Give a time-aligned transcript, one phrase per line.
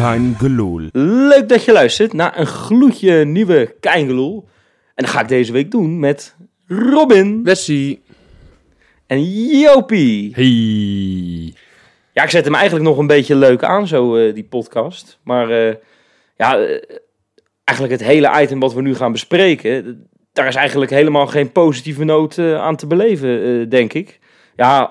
[0.00, 0.88] Kein Geloel.
[0.92, 4.48] Leuk dat je luistert naar een gloedje nieuwe Keingeloel.
[4.94, 6.36] En dat ga ik deze week doen met
[6.66, 8.02] Robin Wessie.
[9.06, 9.22] en
[9.60, 10.32] Jopie.
[10.34, 11.54] Hey.
[12.12, 15.18] Ja, ik zet hem eigenlijk nog een beetje leuk aan, zo eh, die podcast.
[15.22, 15.74] Maar eh,
[16.36, 16.82] ja, eh,
[17.64, 22.04] eigenlijk het hele item wat we nu gaan bespreken, daar is eigenlijk helemaal geen positieve
[22.04, 24.18] noot aan te beleven, eh, denk ik.
[24.56, 24.90] Ja,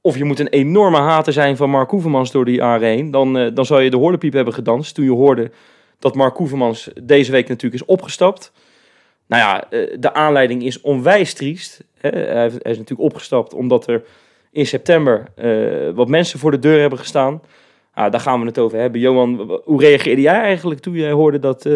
[0.00, 3.38] of je moet een enorme hater zijn van Mark Hoevermans door die jaren heen, dan,
[3.38, 5.50] eh, dan zou je de horlepiep hebben gedanst toen je hoorde
[5.98, 8.52] dat Mark Hoevermans deze week natuurlijk is opgestapt.
[9.26, 11.84] Nou ja, eh, de aanleiding is onwijs triest.
[12.00, 14.02] Hij, is natuurlijk opgestapt omdat er
[14.50, 17.42] in september eh, wat mensen voor de deur hebben gestaan.
[17.94, 19.00] Ah, daar gaan we het over hebben.
[19.00, 21.68] Johan, hoe reageerde jij eigenlijk toen jij hoorde dat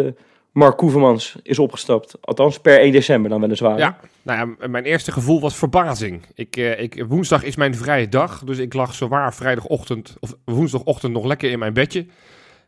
[0.55, 2.15] Mark Koevermans is opgestapt?
[2.21, 3.79] Althans, per 1 december dan weliswaar.
[3.79, 6.23] Ja, nou ja, mijn eerste gevoel was verbazing.
[6.35, 11.13] Ik, eh, ik, woensdag is mijn vrije dag, dus ik lag zowaar vrijdagochtend of woensdagochtend
[11.13, 12.07] nog lekker in mijn bedje.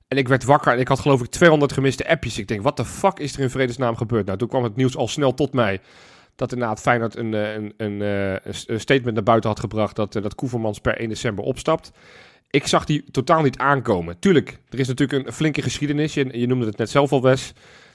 [0.09, 2.39] En ik werd wakker en ik had geloof ik 200 gemiste appjes.
[2.39, 4.27] Ik denk, wat de fuck is er in vredesnaam gebeurd?
[4.27, 5.81] Nou, toen kwam het nieuws al snel tot mij
[6.37, 10.12] dat inderdaad Feyenoord een, eh, een, een, eh, een statement naar buiten had gebracht dat,
[10.12, 11.92] dat Koevermans per 1 december opstapt.
[12.56, 14.18] Ik zag die totaal niet aankomen.
[14.18, 16.14] Tuurlijk, er is natuurlijk een flinke geschiedenis.
[16.14, 17.52] Je, je noemde het net zelf al, Wes.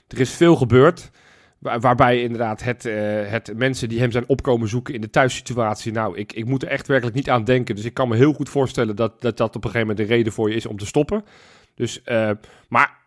[0.08, 1.12] Er is veel gebeurd.
[1.60, 2.94] Waar- waarbij inderdaad het, eh,
[3.30, 5.92] het mensen die hem zijn opkomen zoeken in de thuissituatie.
[5.92, 7.76] Nou, ik, ik moet er echt werkelijk niet aan denken.
[7.76, 10.16] Dus ik kan me heel goed voorstellen dat dat, dat op een gegeven moment de
[10.16, 11.26] reden voor je is om te stoppen.
[11.76, 12.32] Dus, eh,
[12.70, 12.98] maar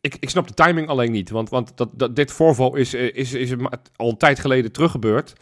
[0.00, 1.30] ik, ik snap de timing alleen niet.
[1.30, 4.72] Want, want dat, dat, dit voorval is, eh, is, is ma- al een tijd geleden
[4.72, 5.32] teruggebeurd.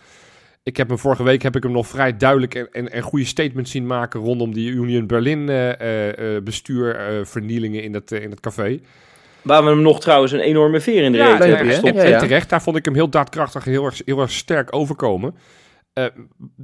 [0.67, 3.25] Ik heb hem vorige week heb ik hem nog vrij duidelijk en, en, en goede
[3.25, 8.11] statements zien maken rondom die Union Berlin eh, eh, eh, bestuur eh, vernielingen in dat,
[8.11, 8.81] in dat café.
[9.43, 11.95] Waar we hem nog trouwens een enorme veer in de Ja, reet hebben gestopt.
[11.95, 14.75] Ja, en terecht, daar vond ik hem heel daadkrachtig en heel erg, heel erg sterk
[14.75, 15.35] overkomen.
[15.93, 16.05] Eh,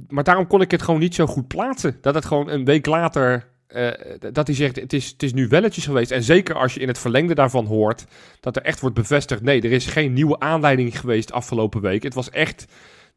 [0.07, 1.97] maar daarom kon ik het gewoon niet zo goed plaatsen.
[2.01, 3.87] Dat het gewoon een week later, eh,
[4.31, 6.11] dat hij zegt, het is, het is nu welletjes geweest.
[6.11, 8.05] En zeker als je in het verlengde daarvan hoort,
[8.39, 12.03] dat er echt wordt bevestigd, nee, er is geen nieuwe aanleiding geweest afgelopen week.
[12.03, 12.65] Het was echt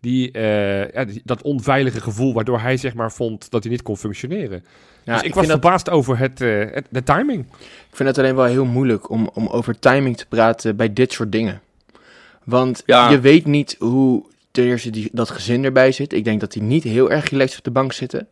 [0.00, 3.82] die, eh, ja, die- dat onveilige gevoel waardoor hij zeg maar vond dat hij niet
[3.82, 4.64] kon functioneren.
[5.04, 7.44] Ja, dus ik, ik was dat- verbaasd over het, eh, het, de timing.
[7.90, 11.12] Ik vind het alleen wel heel moeilijk om, om over timing te praten bij dit
[11.12, 11.60] soort dingen.
[12.44, 13.10] Want Ja.
[13.10, 16.12] je weet niet hoe ten eerste die, dat gezin erbij zit.
[16.12, 18.26] Ik denk dat die niet heel erg relaxed op de bank zitten.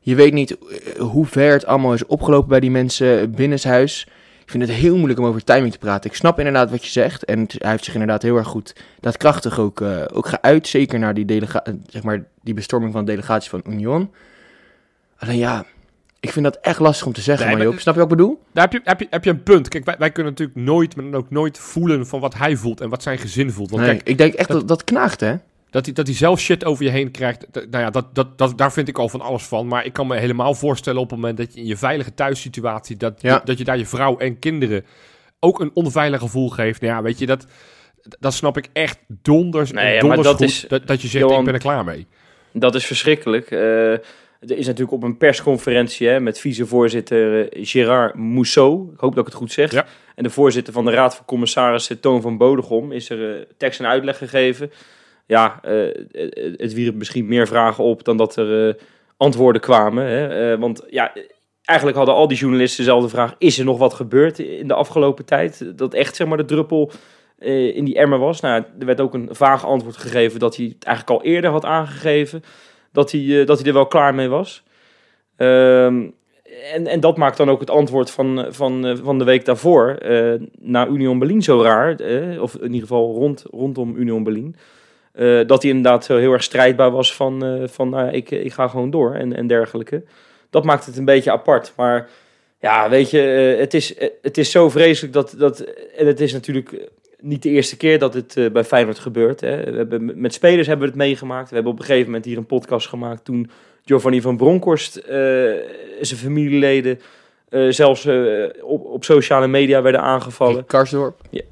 [0.00, 4.06] Je weet niet eh, hoe ver het allemaal is opgelopen bij die mensen binnenshuis.
[4.48, 6.10] Ik vind het heel moeilijk om over timing te praten.
[6.10, 7.24] Ik snap inderdaad wat je zegt.
[7.24, 10.68] En het- hij heeft zich inderdaad heel erg goed daadkrachtig ook, eh, ook geuit.
[10.68, 14.10] Zeker naar die, delega eh, zeg maar, die bestorming van de delegatie van Union.
[15.18, 15.64] Alleen ja,
[16.20, 17.46] ik vind dat echt lastig om te zeggen.
[17.46, 18.42] Nee, maar maar Joop, snap je wat ik bedoel?
[18.52, 19.68] Daar heb je, heb, je, heb je een punt.
[19.68, 22.80] Kijk, wij, wij kunnen natuurlijk nooit, maar dan ook nooit voelen van wat hij voelt
[22.80, 23.70] en wat zijn gezin voelt.
[23.70, 25.34] Want Nee, kijk, ik denk echt dat- dat dat knaagt, hè?
[25.70, 28.58] Dat hij, dat hij zelf shit over je heen krijgt, nou ja, dat, dat, dat,
[28.58, 29.66] daar vind ik al van alles van.
[29.66, 32.96] Maar ik kan me helemaal voorstellen op het moment dat je in je veilige thuissituatie,
[32.96, 33.40] dat, Ja.
[33.44, 34.84] dat je daar je vrouw en kinderen
[35.40, 36.80] ook een onveilig gevoel geeft.
[36.80, 37.46] Nou ja, weet je, dat,
[38.18, 41.02] dat snap ik echt donders Nee, en ja, donders maar dat goed, is- dat, dat
[41.02, 42.06] je zegt, Johan- ik ben er klaar mee.
[42.52, 43.50] Dat is verschrikkelijk.
[43.50, 43.92] Eh,
[44.40, 49.26] er is natuurlijk op een persconferentie hè, met vicevoorzitter eh, Gérard Mousseau, ik hoop dat
[49.26, 49.86] ik het goed zeg, Ja.
[50.14, 53.80] en de voorzitter van de Raad van Commissarissen Toon van Bodegom, is er eh, tekst
[53.80, 54.70] en uitleg gegeven.
[55.28, 58.74] Ja, eh, eh, het wierp misschien meer vragen op dan dat er eh,
[59.16, 60.04] antwoorden kwamen.
[60.04, 60.58] Hè?
[60.58, 61.12] Want ja,
[61.64, 65.24] eigenlijk hadden al die journalisten dezelfde vraag, is er nog wat gebeurd in de afgelopen
[65.24, 65.78] tijd?
[65.78, 66.90] Dat echt zeg maar de druppel
[67.74, 68.40] in die emmer was.
[68.40, 71.64] Nou, er werd ook een vaag antwoord gegeven dat hij het eigenlijk al eerder had
[71.64, 72.42] aangegeven
[72.92, 74.62] dat hij, dat hij er wel klaar mee was.
[75.36, 76.06] Ehm,
[76.72, 79.98] en, en dat maakt dan ook het antwoord van, van, van de week daarvoor
[80.58, 81.92] naar Union Berlin zo raar.
[82.40, 84.56] of in ieder geval rond, rondom Union Berlin.
[85.18, 88.52] Eh, dat hij inderdaad zo heel erg strijdbaar was van, eh, van nou ik, ik
[88.52, 90.02] ga gewoon door en, en dergelijke.
[90.50, 91.72] Dat maakt het een beetje apart.
[91.76, 92.08] Maar
[92.60, 95.60] ja, weet je, eh, het, is, het is zo vreselijk dat, dat...
[95.96, 99.40] En het is natuurlijk niet de eerste keer dat het bij Feyenoord gebeurt.
[99.40, 99.70] Hè.
[99.70, 101.48] We hebben, met spelers hebben we het meegemaakt.
[101.48, 103.50] We hebben op een gegeven moment hier een podcast gemaakt toen
[103.84, 104.92] Giovanni van Bronckhorst
[106.00, 107.00] zijn familieleden
[107.68, 108.06] zelfs
[108.62, 110.66] op, op sociale media werden aangevallen.
[110.66, 111.20] Karsdorp.
[111.30, 111.42] ja,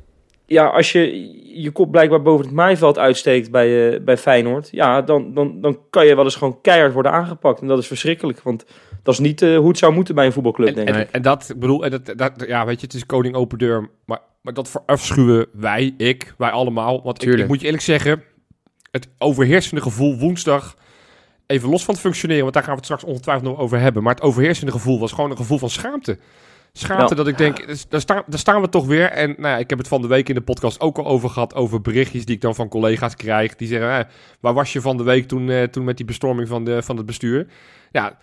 [0.55, 1.31] als je
[1.63, 5.79] je kop blijkbaar boven het maaiveld uitsteekt bij, eh, bij Feyenoord, ja, dan, dan, dan
[5.91, 7.61] kan je wel eens gewoon keihard worden aangepakt.
[7.61, 8.65] En dat is verschrikkelijk, want
[9.03, 10.95] dat is niet eh, hoe het zou moeten bij een voetbalclub, En, denk ik.
[10.95, 13.59] en, en dat, ik bedoel, en dat, dat, ja, weet je, het is koning open
[13.59, 13.91] deur.
[14.05, 17.03] Maar, maar dat verafschuwen wij, ik, wij allemaal.
[17.03, 18.23] Want ik, ik moet je eerlijk zeggen,
[18.91, 20.77] het overheersende gevoel woensdag,
[21.47, 24.03] even los van het functioneren, want daar gaan we het straks ongetwijfeld nog over hebben.
[24.03, 26.19] Maar het overheersende gevoel was gewoon een gevoel van schaamte.
[26.73, 27.15] Schaamte Ja.
[27.15, 29.11] dat ik denk, dus daar, staan, daar staan we toch weer.
[29.11, 31.29] En nou ja, ik heb het van de week in de podcast ook al over
[31.31, 33.57] gehad, over berichtjes die ik dan van collega's krijg.
[33.57, 34.05] Die zeggen, eh,
[34.41, 36.97] waar was je van de week toen, eh, toen met die bestorming van, de, van
[36.97, 37.47] het bestuur?
[37.91, 38.19] Ja,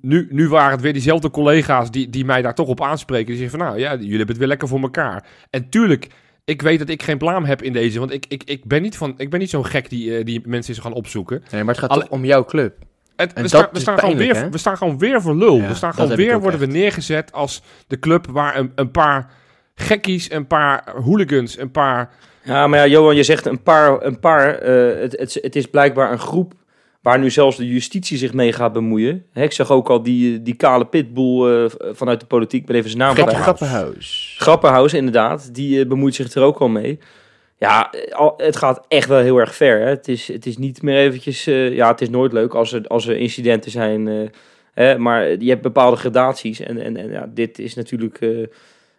[0.00, 3.26] nu, nu waren het weer diezelfde collega's die, die mij daar toch op aanspreken.
[3.26, 5.26] Die zeggen van, nou ja, jullie hebben het weer lekker voor elkaar.
[5.50, 6.06] En tuurlijk,
[6.44, 7.98] ik weet dat ik geen blaam heb in deze.
[7.98, 10.40] Want ik, ik, ik ben niet, van, ik ben niet zo'n gek die, eh, die
[10.44, 11.42] mensen is gaan opzoeken.
[11.50, 12.74] Nee, maar het gaat Alle- toch om jouw club.
[13.22, 14.50] Het, En we, dat staan, we, staan gewoon pijnlijk, weer, hè?
[14.50, 15.56] we staan gewoon weer voor lul.
[15.56, 19.30] Ja, we staan gewoon weer, worden we neergezet als de club waar een, een paar
[19.74, 22.10] gekkies, een paar hooligans, een paar...
[22.44, 24.02] Ja, maar ja, Johan, je zegt een paar.
[24.02, 26.54] Een paar eh, het, het, het is blijkbaar een groep
[27.02, 29.24] waar nu zelfs de justitie zich mee gaat bemoeien.
[29.34, 32.90] Ik zag ook al die, die kale pitbull eh, vanuit de politiek, ik ben even
[32.90, 34.36] zijn naam grappenhuis.
[34.38, 36.98] Grappenhuis, inderdaad, die eh, bemoeit zich er ook al mee.
[37.62, 39.80] Ja, eh, het gaat echt wel heel erg ver.
[39.80, 39.86] Hè.
[39.88, 41.46] Het, is, het is niet meer eventjes...
[41.46, 44.08] eh, ja, het is nooit leuk als er, als er incidenten zijn.
[44.08, 44.14] eh,
[44.74, 46.60] hè, maar je hebt bepaalde gradaties.
[46.60, 48.18] En, en, en ja, dit is natuurlijk...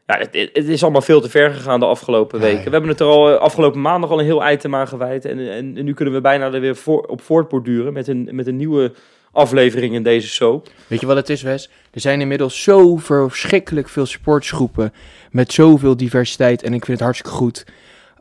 [0.07, 2.57] ja, het, het- is allemaal veel te ver gegaan de afgelopen weken.
[2.57, 2.63] ja.
[2.63, 5.25] We hebben het er al afgelopen maandag al een heel item aan gewijd.
[5.25, 8.47] En, en, en nu kunnen we bijna er weer voor, op voortborduren met een, met
[8.47, 8.91] een nieuwe
[9.31, 10.67] aflevering in deze soap.
[10.87, 11.69] Weet je wat het is, Wes?
[11.93, 14.93] Er zijn inmiddels zo verschrikkelijk veel sportsgroepen
[15.31, 17.65] met zoveel diversiteit en ik vind het hartstikke goed.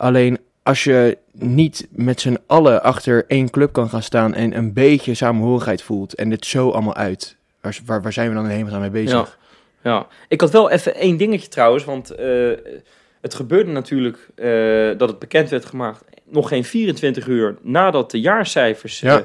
[0.03, 4.73] Alleen als je niet met z'n allen achter één club kan gaan staan en een
[4.73, 8.51] beetje samenhorigheid voelt en dit zo allemaal uit, waar, waar, waar zijn we dan in
[8.51, 9.39] hemelsnaam mee bezig?
[9.83, 12.51] Ja, ik had wel even één dingetje trouwens, want eh,
[13.21, 18.21] het gebeurde natuurlijk eh, dat het bekend werd gemaakt nog geen 24 uur nadat de
[18.21, 19.19] jaarcijfers eh,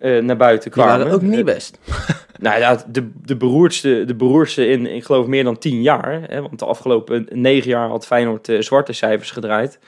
[0.00, 0.20] Ja.
[0.20, 0.98] naar buiten Die kwamen.
[0.98, 1.78] waren ook niet best.
[2.40, 6.22] nou ja, de, de beroerdste, de beroerdste in, ik geloof, meer dan 10 jaar.
[6.26, 9.78] Hè, want de afgelopen negen jaar had Feyenoord zwarte cijfers gedraaid.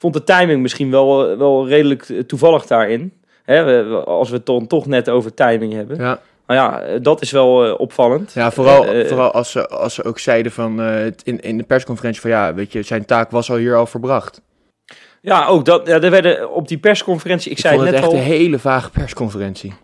[0.00, 3.12] Vond de timing misschien wel, wel redelijk eh, toevallig daarin.
[3.42, 5.96] Hè, als we het dan toch net over timing hebben.
[5.96, 8.32] Ja, Maar ja, eh, dat is wel eh, opvallend.
[8.32, 11.40] ja vooral, Eh, eh, vooral als, ze, als ze ook zeiden van, eh, het in,
[11.40, 14.40] in de persconferentie van ja, weet je, zijn taak was al hier al verbracht.
[15.20, 15.86] Ja, ook dat.
[15.86, 18.30] Ja, er werden op die persconferentie, ik, Ik zei vond het het net echt al.
[18.30, 19.74] een hele vage persconferentie.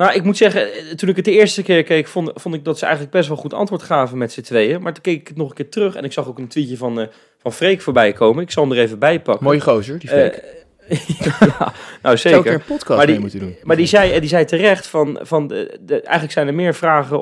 [0.00, 2.64] Nou, ik moet zeggen, eh, toen ik het de eerste keer keek, vond, vond ik
[2.64, 4.82] dat ze eigenlijk best wel goed antwoord gaven met z'n tweeën.
[4.82, 6.76] Maar toen keek ik het nog een keer terug en ik zag ook een tweetje
[6.76, 7.06] van, eh
[7.38, 8.42] van Freek voorbij komen.
[8.42, 9.44] Ik zal hem er even bij pakken.
[9.44, 10.42] Mooie gozer, die Eh, fake.
[11.58, 12.52] ja, nou Zou ik er zeker.
[12.52, 13.56] een podcast Maar die- mee moeten doen.
[13.62, 17.18] Maar die zei, die zei terecht van, van de, de- eigenlijk zijn er meer vragen,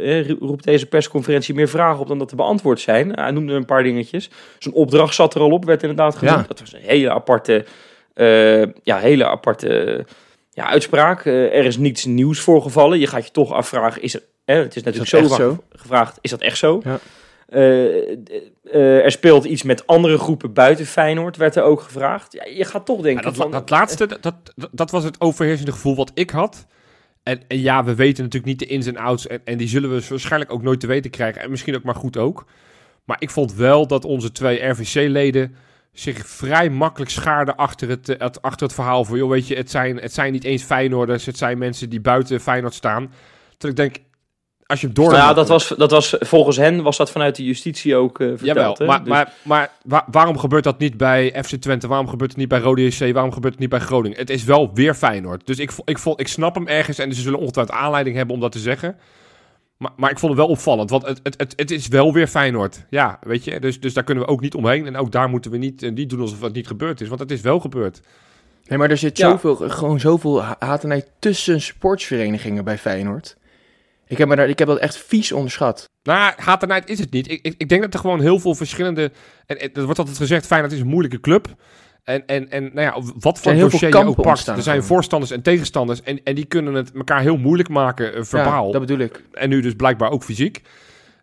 [0.00, 3.12] eh, roept deze persconferentie meer vragen op dan dat er beantwoord zijn.
[3.12, 4.30] Hij noemde een paar dingetjes.
[4.58, 6.36] Zo'n opdracht zat er al op, werd inderdaad genoemd.
[6.40, 6.44] Ja.
[6.48, 7.64] Dat was een hele aparte,
[8.82, 10.04] ja, hele aparte
[10.60, 11.24] ja, uitspraak.
[11.24, 12.98] Eh, er is niets nieuws voorgevallen.
[12.98, 15.64] Je gaat je toch afvragen, is het, hè, het is natuurlijk zo, zo?
[15.70, 16.80] gevraagd, is dat echt zo?
[16.84, 16.98] Ja.
[17.48, 18.10] Eh,
[18.64, 22.32] eh, er speelt iets met andere groepen buiten Feyenoord, werd er ook gevraagd.
[22.32, 23.50] Ja, je gaat toch Ja, denken dat, van...
[23.50, 26.66] dat laatste, dat, dat, dat was het overheersende gevoel wat ik had.
[27.22, 29.26] En, en ja, we weten natuurlijk niet de ins en outs.
[29.26, 31.42] En, en die zullen we waarschijnlijk ook nooit te weten krijgen.
[31.42, 32.44] En misschien ook maar goed ook.
[33.04, 35.56] Maar ik vond wel dat onze twee RVC-leden
[35.92, 39.04] zich vrij makkelijk schaarden achter het, eh, het, achter het verhaal.
[39.04, 41.26] Voor, joh, weet je, het zijn, het zijn niet eens Feyenoorders.
[41.26, 43.12] Het zijn mensen die buiten Feyenoord staan.
[43.58, 43.96] Toen ik denk,
[44.66, 45.06] als je hem door...
[45.10, 48.26] Nou ja, dat was, dat was, volgens hen was dat vanuit de justitie ook eh
[48.26, 48.46] verteld.
[48.56, 48.86] Jawel, hè?
[48.86, 51.86] maar, Dus- maar, maar wa- waarom gebeurt dat niet bij FC Twente?
[51.88, 53.12] Waarom gebeurt het niet bij Rode JC?
[53.12, 54.18] Waarom gebeurt het niet bij Groningen?
[54.18, 55.46] Het is wel weer Feyenoord.
[55.46, 58.40] Dus ik, ik, vo- ik snap hem ergens en ze zullen ongetwijfeld aanleiding hebben om
[58.40, 58.96] dat te zeggen.
[59.80, 62.26] Maar, maar ik vond het wel opvallend, want het, het, het, het is wel weer
[62.26, 62.84] Feyenoord.
[62.90, 64.86] Ja, weet je, dus, dus daar kunnen we ook niet omheen.
[64.86, 67.20] En ook daar moeten we niet, eh, niet doen alsof het niet gebeurd is, want
[67.20, 68.00] het is wel gebeurd.
[68.64, 69.30] Nee, maar er zit Ja.
[69.30, 73.36] zoveel, gewoon zoveel ha- haat en nijd tussen sportsverenigingen bij Feyenoord.
[74.06, 75.88] Ik heb, me daar, ik heb dat echt vies onderschat.
[76.02, 77.30] Nou, haat en nijd is het niet.
[77.30, 79.12] Ik, ik, ik denk dat er gewoon heel veel verschillende...
[79.46, 81.54] En, en er wordt altijd gezegd, Feyenoord is een moeilijke club.
[82.04, 84.38] En, en, en nou ja, wat voor dossier je ook pakt.
[84.56, 86.02] Er zijn voorstanders en tegenstanders.
[86.02, 88.66] En, en die kunnen het elkaar heel moeilijk maken, eh, verbaal.
[88.66, 89.22] Ja, dat bedoel ik.
[89.32, 90.62] En nu dus blijkbaar ook fysiek.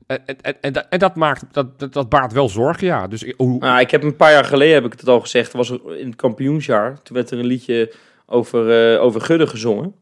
[0.07, 3.07] En, en, en, en, dat, en dat maakt, dat, dat, dat baart wel zorgen, ja.
[3.07, 5.53] Dus ik- hoe, Nou, ik heb een paar jaar geleden, heb ik het al gezegd,
[5.53, 7.01] was er in het kampioensjaar.
[7.03, 7.93] Toen werd er een liedje
[8.25, 9.93] over, eh, over Gudde gezongen.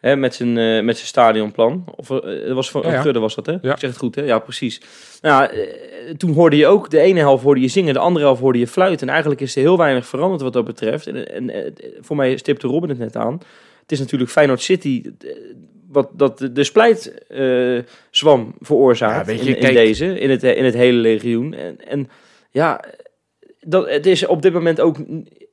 [0.00, 1.84] Hè, met, zijn, eh, met zijn stadionplan.
[1.96, 3.00] Of, eh, dat was van Ja, ja.
[3.00, 3.52] Gudde was dat, hè?
[3.62, 3.72] Ja.
[3.72, 4.22] Ik zeg het goed, hè?
[4.22, 4.80] Ja, precies.
[5.20, 8.40] Nou, eh, toen hoorde je ook, de ene helft hoorde je zingen, de andere helft
[8.40, 9.06] hoorde je fluiten.
[9.06, 11.06] En eigenlijk is er heel weinig veranderd wat dat betreft.
[11.06, 13.40] En, en eh, voor mij stipte Robin het net aan.
[13.82, 15.30] Het is natuurlijk Feyenoord City, eh,
[15.88, 17.78] wat dat de, de splijt eh,
[18.10, 21.54] zwam veroorzaakt Ja, je, in, in kijk- deze, in het, in het hele legioen.
[21.54, 22.08] En, en
[22.50, 22.84] ja,
[23.60, 24.96] dat, het is op dit moment ook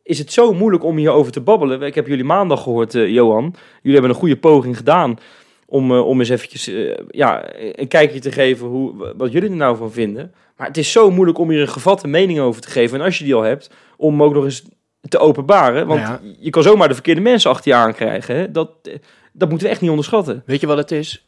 [0.07, 1.81] is het zo moeilijk om hierover te babbelen.
[1.81, 3.43] Ik heb jullie maandag gehoord, eh, Johan.
[3.81, 5.17] Jullie hebben een goede poging gedaan
[5.65, 9.55] om, eh, om eens eventjes eh, ja, een kijkje te geven hoe, wat jullie er
[9.55, 10.33] nou van vinden.
[10.57, 12.99] Maar het is zo moeilijk om hier een gevatte mening over te geven.
[12.99, 14.63] En als je die al hebt, om hem ook nog eens
[15.09, 15.87] te openbaren.
[15.87, 18.35] Want Nou je kan zomaar de verkeerde mensen achter je aankrijgen.
[18.35, 18.51] Hè?
[18.51, 18.69] Dat,
[19.33, 20.43] dat moeten we echt niet onderschatten.
[20.45, 21.27] Weet je wat het is?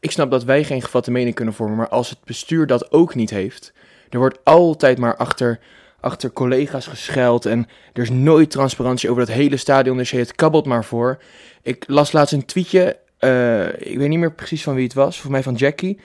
[0.00, 3.14] Ik snap dat wij geen gevatte mening kunnen vormen, maar als het bestuur dat ook
[3.14, 3.72] niet heeft,
[4.10, 5.60] er wordt altijd maar achter,
[6.04, 10.34] achter collega's gescheld en er is nooit transparantie over dat hele stadion, dus je het
[10.34, 11.18] kabbelt maar voor.
[11.62, 15.20] Ik las laatst een tweetje, eh, ik weet niet meer precies van wie het was,
[15.20, 16.00] volgens mij van Jackie.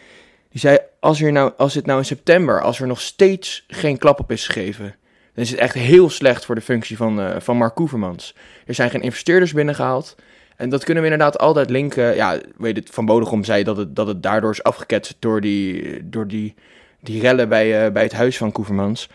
[0.50, 3.98] Die zei, als, er nou, als het nou in september, als er nog steeds geen
[3.98, 4.96] klap op is gegeven,
[5.34, 8.36] dan is het echt heel slecht voor de functie van, eh, van Mark Koevermans.
[8.66, 10.16] Er zijn geen investeerders binnengehaald.
[10.56, 12.16] En dat kunnen we inderdaad altijd linken.
[12.16, 16.00] Ja, weet het, Van Bodegom zei dat het, dat het daardoor is afgeketst door die,
[16.10, 16.56] door die,
[17.00, 19.10] die rellen bij, eh, bij het huis van Koevermans.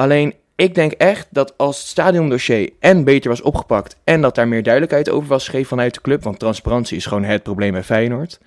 [0.00, 3.96] Alleen, ik denk echt dat als het stadiondossier en beter was opgepakt...
[4.04, 6.22] en dat daar meer duidelijkheid over was gegeven vanuit de club...
[6.22, 8.38] want transparantie is gewoon het probleem bij Feyenoord...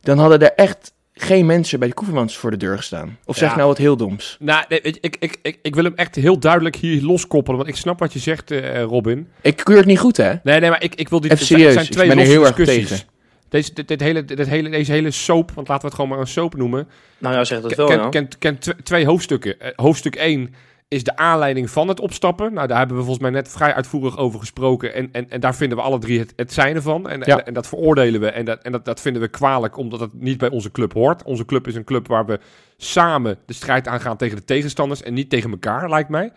[0.00, 3.18] dan hadden er echt geen mensen bij de Koevermans voor de deur gestaan.
[3.24, 3.56] Of zeg Ja.
[3.56, 4.36] nou wat heel doms.
[4.40, 7.58] Nou, nee, ik, ik, ik, ik, ik wil hem echt heel duidelijk hier loskoppelen.
[7.58, 9.28] Want ik snap wat je zegt, eh, Robin.
[9.40, 10.32] Ik keur het niet goed, hè?
[10.42, 11.30] Nee, nee, maar ik, ik wil dit...
[11.30, 13.06] Even het zijn- serieus, zijn ik twee ben er losse heel erg tegen.
[13.48, 16.20] Deze, dit, dit hele, dit hele, deze hele soap, want laten we het gewoon maar
[16.20, 16.88] een soap noemen.
[17.18, 17.86] Nou ja, zeg dat wel.
[17.86, 19.60] ken, ken, ken tw- twee hoofdstukken.
[19.60, 20.54] Eh, hoofdstuk 1
[20.92, 22.52] is de aanleiding van het opstappen.
[22.52, 24.94] Nou, daar hebben we volgens mij net vrij uitvoerig over gesproken.
[24.94, 27.08] En, en, en daar vinden we alle drie het, het zijne van.
[27.08, 27.38] En, Ja.
[27.38, 28.30] en, en dat veroordelen we.
[28.30, 31.22] En, dat, en dat, dat vinden we kwalijk, omdat het niet bij onze club hoort.
[31.22, 32.40] Onze club is een club waar we
[32.76, 35.02] samen de strijd aangaan tegen de tegenstanders.
[35.02, 36.32] En niet tegen elkaar, lijkt mij.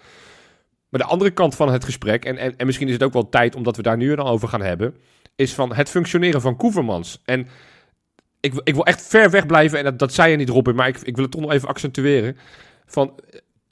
[0.90, 3.30] Maar de andere kant van het gesprek, en, en, en misschien is het ook wel
[3.30, 4.96] tijd omdat we daar nu dan over gaan hebben,
[5.36, 7.22] is van het functioneren van Koevermans.
[7.26, 7.48] En
[8.40, 10.88] ik, ik wil echt ver weg blijven, en dat, dat zei je niet, Robin, maar
[10.88, 12.38] ik, ik wil het toch nog even accentueren.
[12.86, 13.14] Van,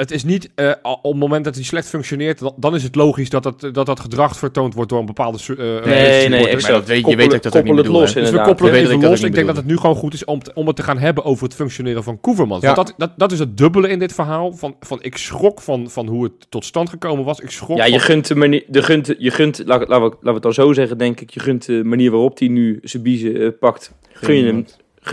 [0.03, 2.95] het is niet eh, op het moment dat hij slecht functioneert, dan, dan is het
[2.95, 5.37] logisch dat dat, dat dat gedrag vertoond wordt door een bepaalde.
[5.37, 6.29] eh, Nee, supporter.
[6.29, 6.73] nee, maar exact.
[6.73, 8.13] dat weet- je weet dat ik dat ook niet het bedoel, los.
[8.13, 9.21] Dus we koppelen Ik het even ik los.
[9.23, 11.43] Ik denk dat het nu gewoon goed is om, om het te gaan hebben over
[11.43, 12.61] het functioneren van Koevermans.
[12.63, 12.73] Ja.
[12.73, 14.51] Want dat, dat, dat is het dubbele in dit verhaal.
[14.53, 17.39] Van, van ik schrok van, van hoe het tot stand gekomen was.
[17.39, 20.09] Ik schrok Ja, je van- gunt de manier, de gunt, je gunt, laat, laten, we,
[20.09, 22.79] laten we het dan zo zeggen, denk ik, je gunt de manier waarop hij nu
[22.83, 24.65] zijn biezen eh, pakt, gun je hem,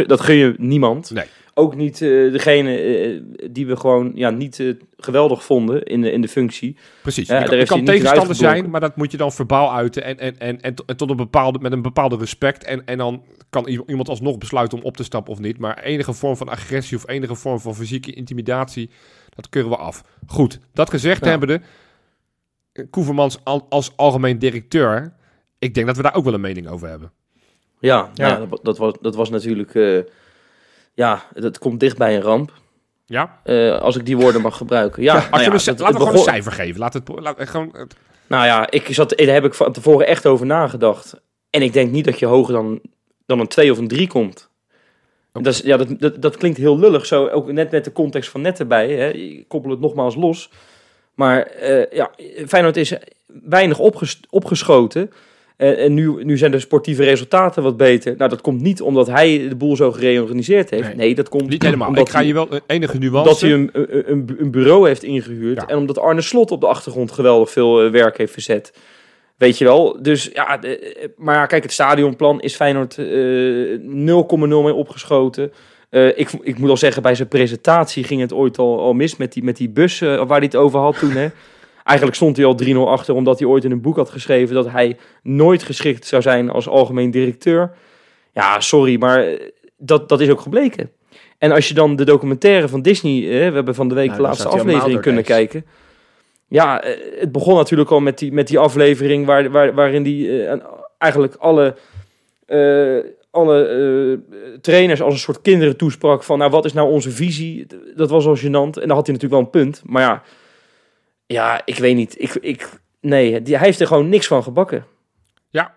[0.07, 1.11] dat gun je niemand.
[1.11, 1.25] Nee.
[1.54, 6.11] Ook niet eh, degene eh, die we gewoon ja, niet eh, geweldig vonden in de,
[6.12, 6.76] in de functie.
[7.02, 7.28] Precies.
[7.28, 10.04] Ja, daar kan, tegenstander zijn, maar dat moet je dan verbaal uiten.
[10.04, 12.64] En, en, en, en, to- en tot een bepaalde, met een bepaalde respect.
[12.64, 15.59] En, en dan kan iemand alsnog besluiten om op te stappen of niet.
[15.59, 18.90] Maar enige vorm van agressie of enige vorm van fysieke intimidatie,
[19.35, 20.04] dat keuren we af.
[20.26, 21.30] Goed, dat gezegd Ja.
[21.30, 21.61] hebbende,
[22.90, 25.12] Koevermans al- als algemeen directeur,
[25.59, 27.12] ik denk dat we daar ook wel een mening over hebben.
[27.80, 28.26] Ja, Ja.
[28.28, 28.47] ja.
[28.47, 29.99] dat, dat, was, dat was natuurlijk, eh,
[30.95, 32.53] ja, dat komt dicht bij een ramp.
[33.07, 33.41] Ja?
[33.45, 35.03] eh, als ik die woorden mag gebruiken.
[35.03, 36.81] Ja, Als nou je ja, het- we het gewoon een cijfer geven.
[36.81, 37.95] Laat het, laat, gewoon, het-
[38.27, 41.21] Nou ja, ik zat, daar heb ik van tevoren echt over nagedacht.
[41.51, 42.81] En ik denk niet dat je hoger dan,
[43.27, 44.49] dan een 2 of een 3 komt.
[45.33, 45.43] Oké.
[45.43, 48.31] Dat, is, ja, dat, dat, dat klinkt heel lullig, zo ook net met de context
[48.31, 48.91] van net erbij.
[48.93, 49.09] Hè.
[49.11, 50.51] Ik koppel het nogmaals los.
[51.15, 52.11] Maar eh, ja,
[52.47, 52.93] Feyenoord is
[53.27, 55.13] weinig opges- opgeschoten.
[55.61, 58.14] Eh, en nu, nu zijn de sportieve resultaten wat beter.
[58.17, 60.87] Nou, dat komt niet omdat hij de boel zo gereorganiseerd heeft.
[60.87, 60.97] Nee.
[60.97, 61.88] Nee, dat komt niet helemaal.
[61.88, 63.19] omdat Ik ga je wel enige nuance.
[63.19, 63.71] omdat hij een,
[64.12, 65.61] een, een- bureau heeft ingehuurd.
[65.61, 65.67] Ja.
[65.67, 68.73] En omdat Arne Slot op de achtergrond geweldig veel eh, werk heeft verzet.
[69.37, 69.99] Weet je wel.
[70.02, 73.07] Dus ja, eh, maar ja, kijk, het stadionplan is Feyenoord eh
[73.79, 75.52] 0,0 mee opgeschoten.
[75.90, 79.17] Eh, ik, ik moet al zeggen, bij zijn presentatie ging het ooit al, al mis
[79.17, 81.12] met die, met die bus eh, waar hij het over had toen.
[81.12, 81.29] Hè.
[81.91, 84.71] Eigenlijk stond hij al 3-0 achter, omdat hij ooit in een boek had geschreven dat
[84.71, 87.73] hij nooit geschikt zou zijn als algemeen directeur.
[88.33, 89.41] Ja, sorry, maar eh,
[89.77, 90.91] dat, dat is ook gebleken.
[91.39, 94.17] En als je dan de documentaire van Disney, eh, we hebben van de week Nou,
[94.17, 95.67] de laatste aflevering kunnen kijken.
[96.49, 100.47] Ja, eh, het begon natuurlijk al met die, met die aflevering waar, waar, waarin die
[100.99, 101.75] eigenlijk alle,
[103.31, 104.21] alle
[104.61, 107.67] trainers als een soort kinderen toesprak van, nou wat is nou onze visie?
[107.97, 109.83] Dat was al gênant en daar had hij natuurlijk wel een punt.
[109.87, 110.23] Maar ja,
[111.33, 112.23] ja ik weet niet.
[112.23, 114.87] Ik, ik, nee, hij heeft er gewoon niks van gebakken.
[115.49, 115.75] Ja,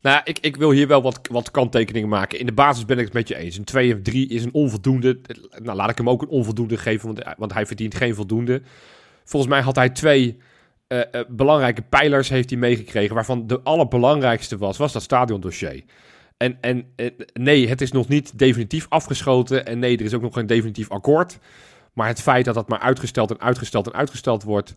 [0.00, 2.38] nou, ik, ik wil hier wel wat, wat kanttekeningen maken.
[2.38, 3.56] In de basis ben ik het met je eens.
[3.56, 5.20] Een 2 of 3 is een onvoldoende.
[5.62, 8.62] Nou, laat ik hem ook een onvoldoende geven, want, want hij verdient geen voldoende.
[9.24, 10.38] Volgens mij had hij twee
[10.86, 15.82] eh, eh, belangrijke pijlers heeft hij meegekregen, waarvan de allerbelangrijkste was, was dat stadiondossier.
[16.36, 19.66] En, en eh, nee, het is nog niet definitief afgeschoten.
[19.66, 21.38] En nee, er is ook nog geen definitief akkoord.
[21.94, 24.74] Maar het feit dat dat maar uitgesteld en uitgesteld en uitgesteld wordt.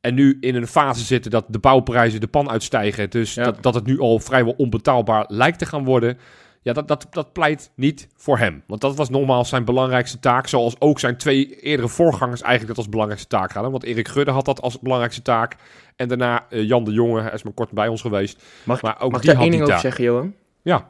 [0.00, 3.10] En nu in een fase zitten dat de bouwprijzen de pan uitstijgen.
[3.10, 3.44] Dus Ja.
[3.44, 6.18] dat, dat het nu al vrijwel onbetaalbaar lijkt te gaan worden.
[6.62, 8.62] Ja, dat, dat, dat pleit niet voor hem.
[8.66, 10.46] Want dat was nogmaals zijn belangrijkste taak.
[10.48, 13.70] Zoals ook zijn twee eerdere voorgangers eigenlijk dat als belangrijkste taak hadden.
[13.70, 15.56] Want Erik Gudde had dat als belangrijkste taak.
[15.96, 18.42] En daarna eh, Jan de Jonge, hij is maar kort bij ons geweest.
[18.64, 20.34] Mag, Maar ook mag ik die daar één ding over zeggen, Johan?
[20.62, 20.88] Ja.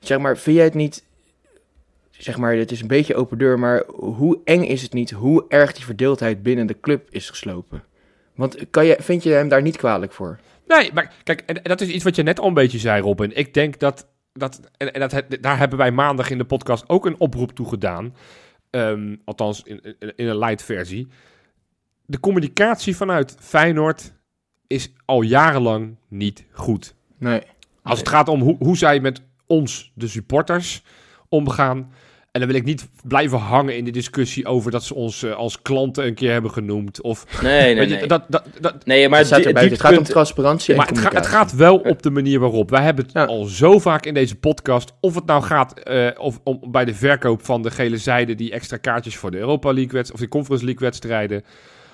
[0.00, 1.04] Zeg maar, vind jij het niet...
[2.22, 5.44] Zeg maar, het is een beetje open deur, maar hoe eng is het niet hoe
[5.48, 7.82] erg die verdeeldheid binnen de club is geslopen?
[8.34, 10.38] Want kan je, vind je hem daar niet kwalijk voor?
[10.66, 13.02] Nee, maar kijk, en, en dat is iets wat je net al een beetje zei,
[13.02, 13.36] Robin.
[13.36, 17.06] Ik denk dat, dat en, en dat, daar hebben wij maandag in de podcast ook
[17.06, 18.14] een oproep toe gedaan.
[18.70, 21.08] Ehm, althans, in, in, in een light versie.
[22.06, 24.12] De communicatie vanuit Feyenoord
[24.66, 26.94] is al jarenlang niet goed.
[27.18, 27.42] Nee.
[27.82, 30.82] Als het gaat om hoe, hoe zij met ons, de supporters,
[31.28, 31.92] omgaan.
[32.32, 35.32] En dan wil ik niet blijven hangen in de discussie over dat ze ons eh,
[35.36, 37.00] als klanten een keer hebben genoemd.
[37.02, 38.06] Of, Nee, nee, je, nee.
[38.06, 39.52] dat, dat, dat, nee, maar het die-.
[39.54, 42.70] Het gaat om transparantie en maar het, ga- het gaat wel op de manier waarop.
[42.70, 43.24] Wij hebben het Ja.
[43.24, 44.92] al zo vaak in deze podcast.
[45.00, 48.50] Of het nou gaat eh, of, om, bij de verkoop van de gele zijde, die
[48.52, 51.44] extra kaartjes voor de Europa League wedstrijden of de Conference League wedstrijden.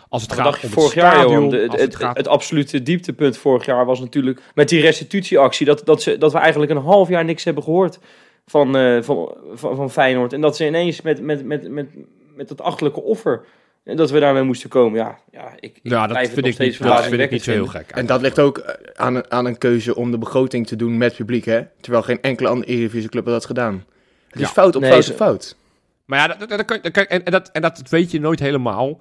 [0.08, 1.48] Als het gaat dacht je om het vorig jaar, stadion?
[1.48, 5.66] De- het, het het, gaat het absolute dieptepunt vorig jaar was natuurlijk met die restitutieactie.
[5.66, 7.98] Dat, dat, ze, dat we eigenlijk een half jaar niks hebben gehoord
[8.46, 10.32] van, eh, van, van, van Feyenoord.
[10.32, 11.86] En dat ze ineens met, met, met, met,
[12.34, 13.44] met dat achterlijke offer,
[13.84, 14.98] en dat we daarmee moesten komen.
[14.98, 17.42] Ja, ja ik, ik ja, dat blijf het vind ik niet, dat vind ik niet
[17.42, 17.90] zo heel gek.
[17.90, 20.96] En dat ligt ook eh, aan een, aan een keuze om de begroting te doen
[20.96, 21.62] met publiek, hè?
[21.80, 23.84] Terwijl geen enkele andere Eredivisie club had dat gedaan.
[24.28, 25.56] Het is fout op Nee, fout op fout.
[26.04, 26.70] Maar ja, dat, dat,
[27.06, 29.00] en, dat, en dat weet je nooit helemaal.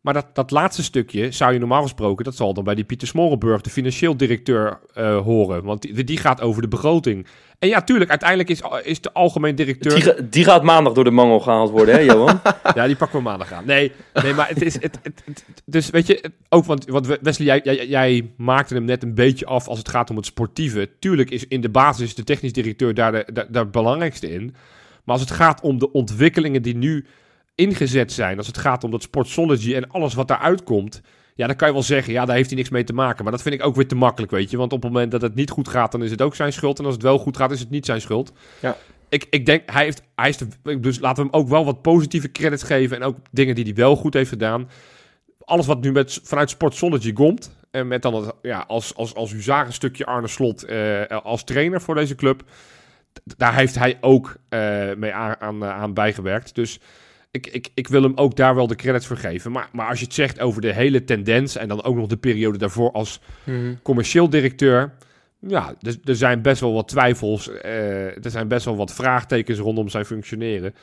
[0.00, 3.08] Maar dat, dat laatste stukje zou je normaal gesproken, dat zal dan bij die Pieter
[3.08, 5.64] Smorenburg, de financieel directeur, eh, horen.
[5.64, 7.26] Want die, die gaat over de begroting.
[7.58, 9.94] En ja, tuurlijk, uiteindelijk is, is de algemeen directeur...
[10.14, 12.40] Die, die gaat maandag door de mangel gehaald worden, hè, Johan?
[12.74, 13.66] Ja, die pakken we maandag aan.
[13.66, 14.74] Nee, nee maar het is.
[14.74, 18.84] Het, het, het- dus weet je, ook want, want Wesley, jij, jij, jij maakte hem
[18.84, 20.88] net een beetje af als het gaat om het sportieve.
[20.98, 24.42] Tuurlijk is in de basis de technisch directeur daar de, daar, daar het belangrijkste in.
[25.04, 27.06] Maar als het gaat om de ontwikkelingen die nu
[27.58, 31.00] ingezet zijn, als het gaat om dat Sportsology en alles wat daaruit komt.
[31.34, 33.22] Ja, dan kan je wel zeggen, ja, daar heeft hij niks mee te maken.
[33.22, 34.56] Maar dat vind ik ook weer te makkelijk, weet je.
[34.56, 36.78] Want op het moment dat het niet goed gaat, dan is het ook zijn schuld.
[36.78, 38.32] En als het wel goed gaat, is het niet zijn schuld.
[38.60, 38.76] Ja.
[39.08, 41.82] Ik, ik denk, hij, heeft, hij is de, dus laten we hem ook wel wat
[41.82, 42.96] positieve credits geven.
[42.96, 44.68] En ook dingen die hij wel goed heeft gedaan.
[45.38, 47.56] Alles wat nu met, vanuit Sportsology komt.
[47.70, 51.94] En met dan het, ja, als, als, als huzarenstukje Arne Slot eh, als trainer voor
[51.94, 52.42] deze club.
[53.36, 56.54] Daar heeft hij ook eh, mee aan, aan, aan bijgewerkt.
[56.54, 56.80] Dus
[57.46, 59.52] ik, ik, ik wil hem ook daar wel de credits voor geven.
[59.52, 61.56] Maar, maar als je het zegt over de hele tendens.
[61.56, 63.20] En dan ook nog de periode daarvoor als
[63.82, 64.92] commercieel directeur.
[65.40, 67.50] Ja, er, er zijn best wel wat twijfels.
[67.50, 70.74] eh, er zijn best wel wat vraagtekens rondom zijn functioneren.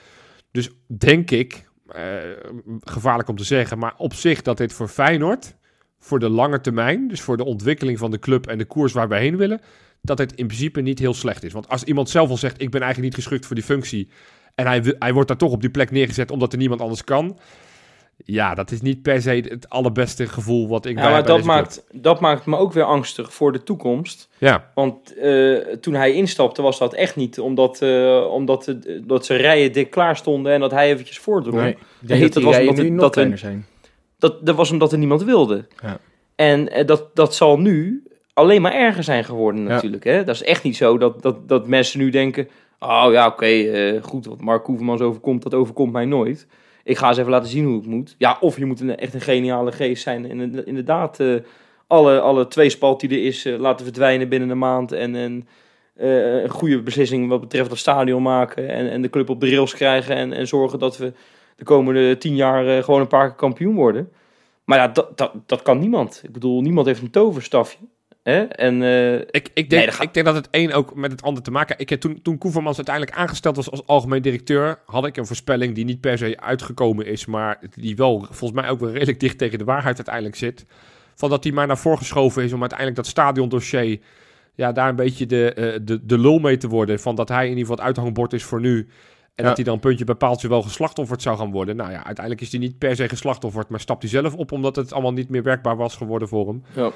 [0.51, 2.03] Dus denk ik, eh,
[2.79, 5.55] gevaarlijk om te zeggen, maar op zich dat dit voor Feyenoord,
[5.99, 9.09] voor de lange termijn, dus voor de ontwikkeling van de club en de koers waar
[9.09, 9.61] we heen willen,
[10.01, 11.53] dat het in principe niet heel slecht is.
[11.53, 14.09] Want als iemand zelf al zegt, ik ben eigenlijk niet geschikt voor die functie,
[14.55, 17.37] en hij, hij wordt daar toch op die plek neergezet omdat er niemand anders kan.
[18.25, 21.35] Ja, dat is niet per se het allerbeste gevoel wat ik Ja, bij, maar dat
[21.35, 24.29] club- maakt, dat maakt me ook weer angstig voor de toekomst.
[24.37, 29.25] Ja, Want eh, toen hij instapte was dat echt niet omdat, eh, omdat de, dat
[29.25, 31.61] ze rijen dik klaar stonden en dat hij eventjes voordrong.
[31.61, 33.65] Nee, dat dat die was rijen omdat dat een- zijn.
[34.19, 35.67] Dat, dat was omdat er niemand wilde.
[35.83, 35.97] Ja.
[36.35, 39.67] En eh, dat, dat zal nu alleen maar erger zijn geworden Ja.
[39.67, 40.03] natuurlijk.
[40.03, 40.23] Hè?
[40.23, 42.47] Dat is echt niet zo dat, dat, dat mensen nu denken...
[42.79, 46.47] Oh ja, oké, eh, goed, wat Mark Koevermans overkomt, dat overkomt mij nooit.
[46.83, 48.15] Ik ga eens even laten zien hoe het moet.
[48.17, 50.29] Ja, of je moet een, echt een geniale geest zijn.
[50.29, 51.35] En in- inderdaad, eh,
[51.87, 54.91] alle, alle tweespalt die er is, eh, laten verdwijnen binnen een maand.
[54.91, 55.47] En, en
[55.95, 58.69] een goede beslissing wat betreft het stadion maken.
[58.69, 60.15] En, en de club op de rails krijgen.
[60.15, 61.13] En, en zorgen dat we
[61.55, 64.11] de komende tien jaar gewoon een paar keer kampioen worden.
[64.63, 66.21] Maar ja, dat, dat, dat kan niemand.
[66.23, 67.77] Ik bedoel, niemand heeft een toverstafje.
[68.25, 68.39] Hè?
[68.43, 71.11] En eh, Ik, ik, denk, Nee, dat gaat- ik denk dat het een ook met
[71.11, 71.91] het ander te maken heeft.
[71.91, 75.85] Ik, toen, toen Koevermans uiteindelijk aangesteld was als algemeen directeur, had ik een voorspelling die
[75.85, 79.57] niet per se uitgekomen is, maar die wel volgens mij ook wel redelijk dicht tegen
[79.57, 80.65] de waarheid uiteindelijk zit.
[81.15, 83.99] Van dat hij maar naar voren geschoven is om uiteindelijk dat stadiondossier,
[84.55, 86.99] ja, daar een beetje de, eh, de, de lul mee te worden.
[86.99, 88.77] Van dat hij in ieder geval het uithangbord is voor nu.
[89.35, 89.49] En Ja.
[89.49, 91.75] dat hij dan puntje bij paaltje wel geslachtofferd zou gaan worden.
[91.75, 94.75] Nou ja, uiteindelijk is hij niet per se geslachtofferd, maar stapt hij zelf op omdat
[94.75, 96.63] het allemaal niet meer werkbaar was geworden voor hem.
[96.75, 96.91] ja.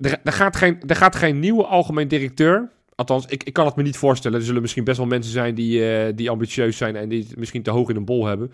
[0.00, 2.70] Er, er, gaat geen, er gaat geen nieuwe algemeen directeur.
[2.94, 4.38] Althans, ik, ik kan het me niet voorstellen.
[4.38, 7.36] Er zullen misschien best wel mensen zijn die, eh, die ambitieus zijn en die het
[7.36, 8.52] misschien te hoog in een bol hebben.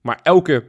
[0.00, 0.64] Maar elke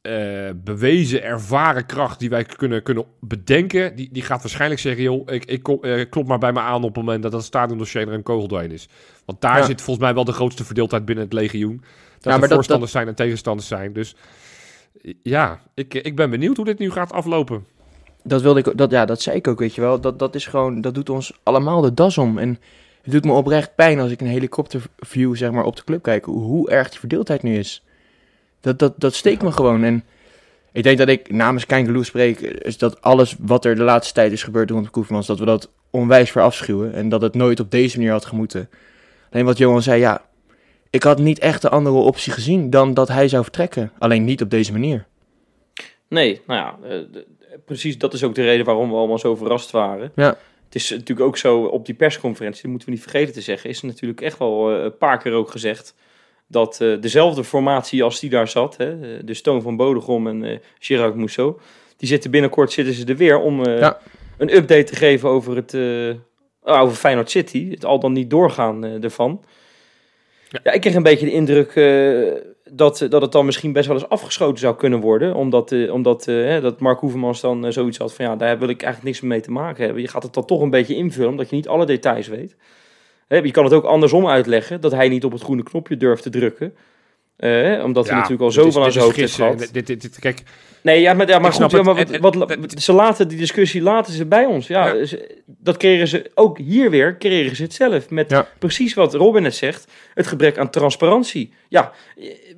[0.00, 5.32] eh, bewezen, ervaren kracht die wij kunnen, kunnen bedenken, die, die gaat waarschijnlijk zeggen: joh,
[5.32, 8.08] ik, ik kom, eh, klop maar bij me aan op het moment dat dat stadiondossier
[8.08, 8.88] er een kogel doorheen is.
[9.24, 9.64] Want daar Ja.
[9.64, 11.80] zit volgens mij wel de grootste verdeeldheid binnen het legioen.
[11.80, 13.92] Dat maar er dat- voorstanders zijn en tegenstanders zijn.
[13.92, 14.14] Dus
[15.22, 17.64] ja, ik, ik ben benieuwd hoe dit nu gaat aflopen.
[18.26, 20.00] Dat wilde ik, dat, ja, dat zei ik ook, weet je wel.
[20.00, 22.38] Dat, dat is gewoon, dat doet ons allemaal de das om.
[22.38, 22.58] En
[23.02, 26.24] Het doet me oprecht pijn als ik een helikopterview zeg maar, op de club kijk.
[26.24, 27.84] Hoe, erg die verdeeldheid nu is.
[28.60, 29.84] Dat, dat, dat steekt me gewoon.
[29.84, 30.04] En
[30.72, 32.40] ik denk dat ik namens Kijngeloe spreek.
[32.40, 35.26] Is dat alles wat er de laatste tijd is gebeurd rond Koevermans.
[35.26, 36.94] Dat we dat onwijs verafschuwen.
[36.94, 38.68] En dat het nooit op deze manier had gemoeten.
[39.30, 40.24] Alleen wat Johan zei, ja.
[40.90, 43.92] Ik had niet echt de andere optie gezien dan dat hij zou vertrekken.
[43.98, 45.06] Alleen niet op deze manier.
[46.08, 46.98] Nee, nou ja, eh,
[47.64, 50.12] precies dat is ook de reden waarom we allemaal zo verrast waren.
[50.14, 50.36] Ja.
[50.64, 53.70] Het is natuurlijk ook zo op die persconferentie, dat moeten we niet vergeten te zeggen,
[53.70, 55.94] is natuurlijk echt wel eh, een paar keer ook gezegd
[56.48, 60.58] dat eh, dezelfde formatie als die daar zat, hè, de Stoon van Bodegom en eh
[60.78, 61.56] Gerard Mousseau,
[61.96, 63.98] die zitten binnenkort zitten ze er weer om eh, Ja.
[64.38, 66.14] een update te geven over het eh,
[66.80, 69.44] over Feyenoord City, het al dan niet doorgaan eh, ervan.
[70.48, 70.60] Ja.
[70.64, 70.72] Ja.
[70.72, 72.32] ik kreeg een beetje de indruk eh,
[72.70, 75.34] dat, dat het dan misschien best wel eens afgeschoten zou kunnen worden.
[75.34, 78.68] Omdat, eh, omdat eh, dat Mark Hoevermans dan eh, zoiets had van ja, daar wil
[78.68, 80.02] ik eigenlijk niks mee te maken hebben.
[80.02, 82.56] Je gaat het dan toch een beetje invullen, omdat je niet alle details weet.
[83.28, 86.22] Hè, je kan het ook andersom uitleggen, dat hij niet op het groene knopje durft
[86.22, 86.74] te drukken.
[87.36, 89.68] Eh, omdat hij natuurlijk al zoveel aan zijn hoofd heeft gehad.
[89.72, 90.42] Dit, dit, dit- kijk,
[90.86, 92.46] Nee, ja, maar, ja, maar goed, ja, maar wat,
[92.82, 94.66] ze laten die discussie laten ze bij ons.
[94.66, 95.04] Ja, Ja.
[95.04, 98.10] ze- dat kregen ze ook hier weer, kregen ze het zelf.
[98.10, 98.46] Met Ja.
[98.58, 101.52] precies wat Robin net zegt, het gebrek aan transparantie.
[101.68, 101.92] Ja,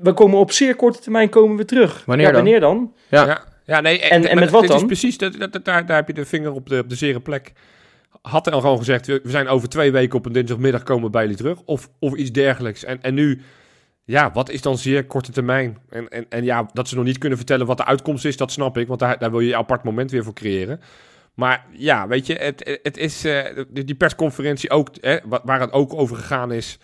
[0.00, 2.02] we komen op zeer korte termijn komen we terug.
[2.06, 2.42] Wanneer ja, dan?
[2.42, 2.92] wanneer dan?
[3.08, 3.26] Ja.
[3.26, 4.86] Ja, ja nee, En- en met wat dit is dan?
[4.86, 7.20] precies, dat, dat, dat- daar, daar heb je de vinger op de, op de zere
[7.20, 7.52] plek.
[8.22, 11.10] Had hij al gewoon gezegd, we we zijn over twee weken op een dinsdagmiddag komen
[11.10, 11.58] bij jullie terug.
[11.64, 12.84] Of, of iets dergelijks.
[12.84, 13.40] En, en nu,
[14.08, 15.78] ja, wat is dan zeer korte termijn?
[15.90, 18.52] En, en, en ja, dat ze nog niet kunnen vertellen wat de uitkomst is, dat
[18.52, 18.86] snap ik.
[18.88, 20.80] Want daar, daar wil je een apart moment weer voor creëren.
[21.34, 25.72] Maar ja, weet je, het, het is eh, die persconferentie ook, hè, wa- waar het
[25.72, 26.78] ook over gegaan is,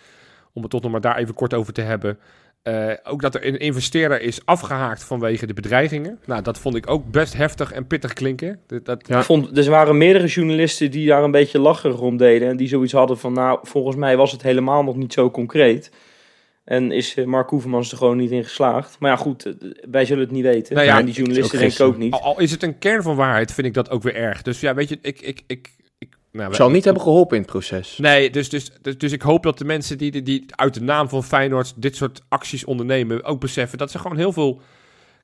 [0.53, 2.19] om het toch nog maar daar even kort over te hebben.
[2.61, 6.19] Eh, ook dat er een investeerder is afgehaakt vanwege de bedreigingen.
[6.25, 8.59] Nou, dat vond ik ook best heftig en pittig klinken.
[8.67, 9.17] Dat, dat, Ja.
[9.19, 12.47] Ik vond, er waren meerdere journalisten die daar een beetje lacherig om deden.
[12.49, 15.91] En die zoiets hadden van, nou, volgens mij was het helemaal nog niet zo concreet.
[16.65, 18.99] En is eh, Mark Hoevermans er gewoon niet in geslaagd.
[18.99, 19.53] Maar ja, goed, eh,
[19.89, 20.75] wij zullen het niet weten.
[20.75, 22.13] Nou ja, en die journalisten denk ik ook niet.
[22.13, 24.41] Al, al is het een kern van waarheid, vind ik dat ook weer erg.
[24.41, 25.21] Dus ja, weet je, ik...
[25.21, 27.97] ik, ik, ik nou, Het zal niet hebben geholpen in het proces.
[27.97, 30.81] Nee, dus, dus, dus, dus ik hoop dat de mensen die, die, die uit de
[30.81, 34.61] naam van Feyenoord dit soort acties ondernemen, ook beseffen dat ze gewoon heel veel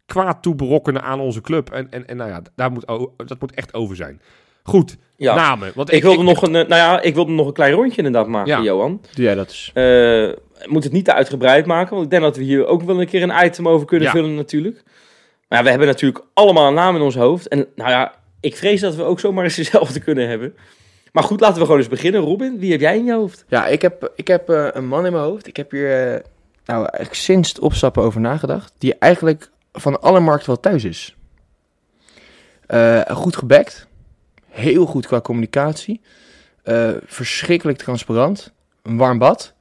[0.06, 1.70] kwaad toeberokkenen aan onze club.
[1.70, 4.22] En, en, en nou ja, daar moet, dat moet echt over zijn.
[4.64, 5.36] Goed, Ja.
[5.36, 5.72] namen.
[5.76, 8.52] Want Ik wilde, nog een, nou ja, ik wilde nog een klein rondje inderdaad maken,
[8.52, 8.62] Ja.
[8.62, 9.02] Johan.
[9.16, 9.72] Doe jij dat eens.
[9.74, 10.30] Eh,
[10.72, 13.08] moet het niet te uitgebreid maken, want ik denk dat we hier ook wel een
[13.08, 14.14] keer een item over kunnen Ja.
[14.14, 14.84] vullen natuurlijk.
[15.48, 17.48] Maar ja, we hebben natuurlijk allemaal een naam in ons hoofd.
[17.48, 20.56] En nou ja, ik vrees dat we ook zomaar eens dezelfde kunnen hebben.
[21.12, 22.22] Maar goed, laten we gewoon eens beginnen.
[22.22, 23.46] Robin, wie heb jij in je hoofd?
[23.48, 25.48] Ja, ik heb, ik heb eh, een man in mijn hoofd.
[25.48, 26.20] Ik heb hier eh,
[26.66, 28.74] nou, eigenlijk sinds het opstappen over nagedacht.
[28.78, 31.16] Die eigenlijk van alle markten wel thuis is.
[32.68, 33.88] Eh, goed gebackt.
[34.52, 36.02] Heel goed qua communicatie.
[36.64, 38.54] eh, verschrikkelijk transparant.
[38.84, 39.54] Een warm bad.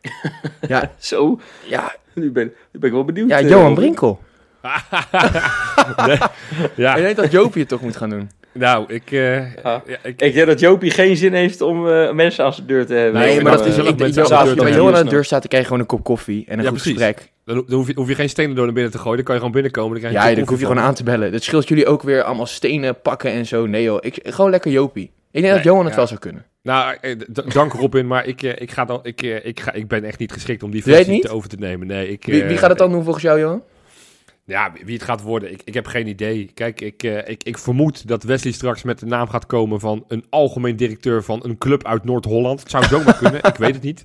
[0.68, 3.28] ja, Zo, ja, nu ben, nu ben ik wel benieuwd.
[3.28, 3.74] ja, eh, Johan.
[3.74, 4.20] Brinkel.
[6.06, 6.18] nee,
[6.76, 8.30] ja, Ik denk dat Jopie het toch moet gaan doen.
[8.52, 9.82] nou, ik, eh, Ja.
[9.86, 12.86] ja, ik, Ik denk dat Jopie geen zin heeft om eh, mensen aan zijn deur
[12.86, 13.20] te hebben.
[13.20, 14.72] Nee, maar dat is wel ook ik, z'n als je bij.
[14.72, 16.70] Johan aan de deur staat, dan krijg je gewoon een kop koffie en een Ja,
[16.70, 16.98] goed precies.
[17.02, 17.32] gesprek.
[17.48, 19.16] Dan, ho- dan hoef, je, hoef je geen stenen door naar binnen te gooien.
[19.16, 19.90] Dan kan je gewoon binnenkomen.
[19.90, 21.32] Dan krijg je Ja, dan hoef je gewoon aan te bellen.
[21.32, 23.66] Dat scheelt jullie ook weer allemaal stenen pakken en zo.
[23.66, 25.10] Nee joh, ik, gewoon lekker Jopie.
[25.30, 25.96] Ik denk dat Johan het ja.
[25.96, 26.44] wel zou kunnen.
[26.62, 27.16] Nou, eh,
[27.52, 30.18] dank Robin, maar ik, eh, ik, ga dan, ik, eh, ik, ga, ik ben echt
[30.18, 31.86] niet geschikt om die functie te over te nemen.
[31.86, 33.62] Nee, ik, Wie, wie gaat het dan doen volgens jou, Johan?
[34.44, 36.50] Ja, wie het gaat worden, ik, ik heb geen idee.
[36.54, 40.24] Kijk, ik, ik, ik vermoed dat Wesley straks met de naam gaat komen van een
[40.28, 42.60] algemeen directeur van een club uit Noord-Holland.
[42.60, 44.00] Het zou zomaar kunnen, ik weet het niet.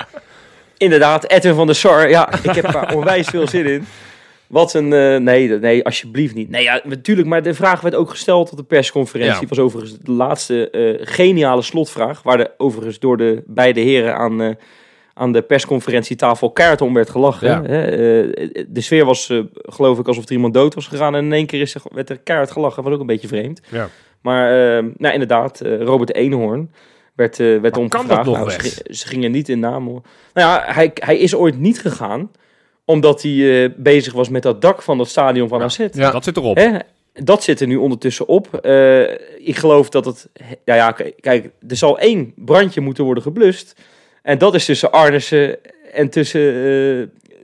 [0.77, 2.09] Inderdaad, Edwin van der Sar.
[2.09, 3.85] Ja, ik heb daar onwijs veel zin in.
[4.47, 4.93] Wat een...
[4.93, 6.49] eh, nee, nee, alsjeblieft niet.
[6.49, 7.27] Nee, ja, natuurlijk.
[7.27, 9.41] Maar de vraag werd ook gesteld op de persconferentie.
[9.41, 9.47] Ja.
[9.47, 12.23] was overigens de laatste eh, geniale slotvraag.
[12.23, 14.55] Waar de, overigens door de beide heren aan, eh,
[15.13, 17.47] aan de persconferentietafel kaart om werd gelachen.
[17.47, 17.61] Ja.
[17.63, 17.89] Hè?
[18.67, 21.15] De sfeer was, geloof ik, alsof er iemand dood was gegaan.
[21.15, 22.83] En in één keer is er, werd er kaart gelachen.
[22.83, 23.61] Wat ook een beetje vreemd.
[23.69, 23.89] Ja.
[24.21, 24.51] Maar
[24.97, 26.69] nou, inderdaad, Robert Eenhoorn
[27.15, 28.25] werd, eh werd Maar om kan gevraagd.
[28.25, 28.73] dat nog Nou, ze, weg?
[28.73, 29.85] gi- ze gingen niet in naam.
[29.87, 30.01] hoor.
[30.33, 32.31] Nou ja, hij, hij is ooit niet gegaan
[32.85, 35.65] omdat hij eh, bezig was met dat dak van dat stadion van Ja.
[35.65, 35.77] AZ.
[35.91, 36.11] Ja.
[36.11, 36.55] Dat zit erop.
[36.57, 36.69] Hè?
[37.13, 38.53] Dat zit er nu ondertussen op.
[38.55, 39.01] Eh,
[39.47, 40.29] ik geloof dat het...
[40.65, 43.75] Ja, ja, kijk, er zal één brandje moeten worden geblust.
[44.21, 45.57] En dat is tussen Arnissen
[45.93, 46.53] en tussen eh,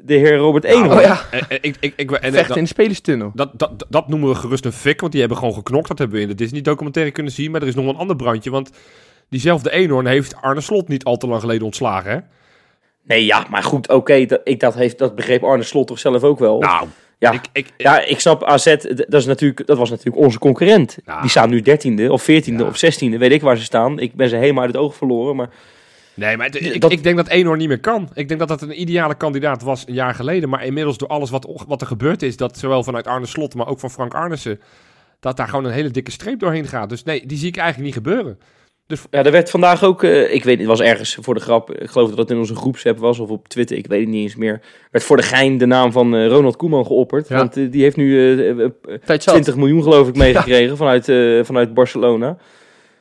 [0.03, 0.97] de heer Robert Nou, Eenhoorn.
[0.99, 3.31] Oh ja, En, en, ik, ik, ik, en, vechten dat, in de spelerstunnel.
[3.35, 5.87] dat, dat, dat noemen we gerust een fik, want die hebben gewoon geknokt.
[5.87, 7.51] Dat hebben we in de Disney-documentaire kunnen zien.
[7.51, 8.69] Maar er is nog een ander brandje, want
[9.29, 12.17] diezelfde Eenhoorn heeft Arne Slot niet al te lang geleden ontslagen, hè?
[13.03, 14.25] Nee, ja, maar goed, oké.
[14.25, 16.59] dat, ik dat, heeft, dat begreep Arne Slot toch zelf ook wel.
[16.59, 16.87] Nou,
[17.19, 18.75] ja, ik, ik, ja, ik snap AZ,
[19.07, 20.97] dat, is natuurlijk, dat was natuurlijk onze concurrent.
[21.21, 22.69] Die staan nu dertiende of veertiende Ja.
[22.69, 23.99] of zestiende, weet ik waar ze staan.
[23.99, 25.49] Ik ben ze helemaal uit het oog verloren, maar...
[26.13, 28.09] Nee, maar het- ik, Dat- ik denk dat Eenhoorn niet meer kan.
[28.13, 30.49] Ik denk dat dat een ideale kandidaat was een jaar geleden.
[30.49, 33.67] Maar inmiddels door alles wat, wat er gebeurd is, dat zowel vanuit Arne Slot, maar
[33.67, 34.59] ook van Frank Arnissen,
[35.19, 36.89] dat daar gewoon een hele dikke streep doorheen gaat.
[36.89, 38.39] Dus nee, die zie ik eigenlijk niet gebeuren.
[39.09, 41.89] Ja, er werd vandaag ook, eh, ik weet het was ergens voor de grap, ik
[41.89, 44.35] geloof dat het in onze groepsapp was of op Twitter, ik weet het niet eens
[44.35, 47.27] meer, werd voor de gein de naam van eh, Ronald Koeman geopperd.
[47.27, 47.37] Ja.
[47.37, 48.69] Want eh, die heeft nu eh, eh, eh,
[49.05, 49.33] Tijd zat.
[49.33, 51.05] 20 miljoen geloof ik meegekregen vanuit,
[51.45, 52.37] vanuit Barcelona.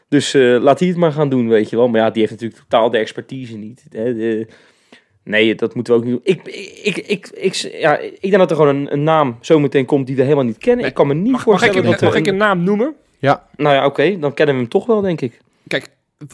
[0.08, 1.88] Dus laat hij het maar gaan doen, weet je wel.
[1.88, 3.84] Maar ja, die heeft natuurlijk totaal de expertise niet.
[3.90, 4.14] Hè.
[4.14, 4.46] De-
[5.24, 6.34] nee, dat moeten we ook niet doen.
[6.34, 6.46] Ik,
[6.82, 10.16] ik, ik, ik, ja, ik denk dat er gewoon een, een naam zometeen komt die
[10.16, 10.78] we helemaal niet kennen.
[10.80, 12.94] Nee, ik kan me niet Mag, mag, ik, voorstellen dat mag ik een naam noemen?
[13.56, 15.40] Nou ja, oké, dan kennen we hem toch wel, denk ik.
[15.68, 15.88] Kijk,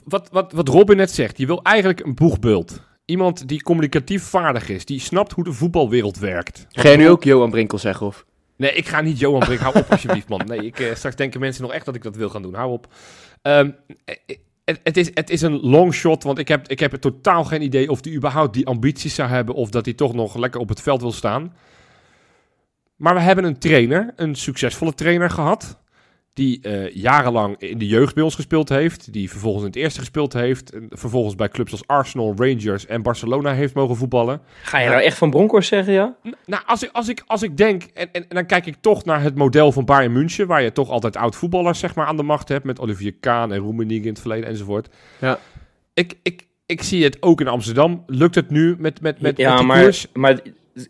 [0.05, 2.83] wat, wat, wat Robin net zegt, je wil eigenlijk een boegbeeld.
[3.05, 6.66] Iemand die communicatief vaardig is, die snapt hoe de voetbalwereld werkt.
[6.70, 8.07] Ga je nu ook Johan Brinkel zeggen?
[8.07, 8.25] Of?
[8.57, 9.61] Nee, ik ga niet Johan Brink.
[9.61, 10.40] Hou op alsjeblieft, man.
[10.47, 12.55] Nee, ik, eh, straks denken mensen nog echt dat ik dat wil gaan doen.
[12.55, 12.92] Hou op.
[13.42, 13.70] Ehm,
[14.05, 16.92] eh, eh, het, het, is, het is een long shot, want ik heb, ik heb
[16.94, 20.37] totaal geen idee of hij überhaupt die ambities zou hebben of dat hij toch nog
[20.37, 21.55] lekker op het veld wil staan.
[22.97, 25.79] Maar we hebben een trainer, een succesvolle trainer gehad,
[26.35, 30.01] die eh, jarenlang in de jeugd bij ons gespeeld heeft, die vervolgens in het eerste
[30.01, 34.40] gespeeld heeft, en vervolgens bij clubs als Arsenal, Rangers en Barcelona heeft mogen voetballen.
[34.62, 36.16] Ga je nou echt van Bronkhorst zeggen, ja?
[36.47, 39.05] Nou, als ik, als ik, als ik denk, en, en, en dan kijk ik toch
[39.05, 42.23] naar het model van Bayern München, waar je toch altijd oud-voetballers zeg maar, aan de
[42.23, 44.88] macht hebt, met Olivier Kaan en Roemenig in het verleden enzovoort.
[45.18, 45.38] Ja.
[45.94, 48.03] Ik, ik, ik zie het ook in Amsterdam.
[48.07, 50.07] Lukt het nu met, met, met, ja, met die maar, koers?
[50.12, 50.40] maar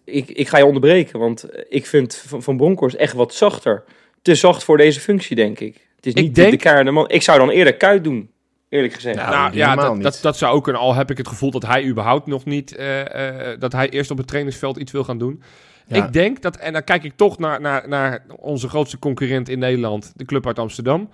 [0.05, 3.85] ik, ik ga je onderbreken, want ik vind Van, van Bronkhorst echt wat zachter.
[4.25, 5.75] Te zacht voor deze functie, denk ik.
[5.97, 7.09] Het is Ik niet denk- de keiharde man.
[7.09, 8.31] Ik zou dan eerder Kuit doen,
[8.69, 9.17] eerlijk gezegd.
[9.17, 10.83] Nou, Nou ja, dat, dat, dat zou ook kunnen.
[10.83, 14.11] Al heb ik het gevoel dat hij überhaupt nog niet, eh, eh, dat hij eerst
[14.11, 15.43] op het trainingsveld iets wil gaan doen.
[15.87, 16.07] Ja.
[16.07, 19.59] Ik denk dat, en dan kijk ik toch naar, naar, naar onze grootste concurrent in
[19.59, 21.11] Nederland, de club uit Amsterdam.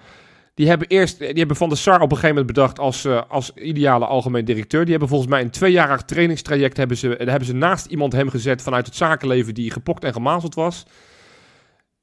[0.54, 3.22] Die hebben eerst, die hebben Van der Sar op een gegeven moment bedacht als, eh,
[3.28, 4.80] als ideale algemeen directeur.
[4.80, 8.62] Die hebben volgens mij een tweejarig trainingstraject hebben ze, hebben ze naast iemand hem gezet
[8.62, 10.84] vanuit het zakenleven die gepokt en gemazeld was.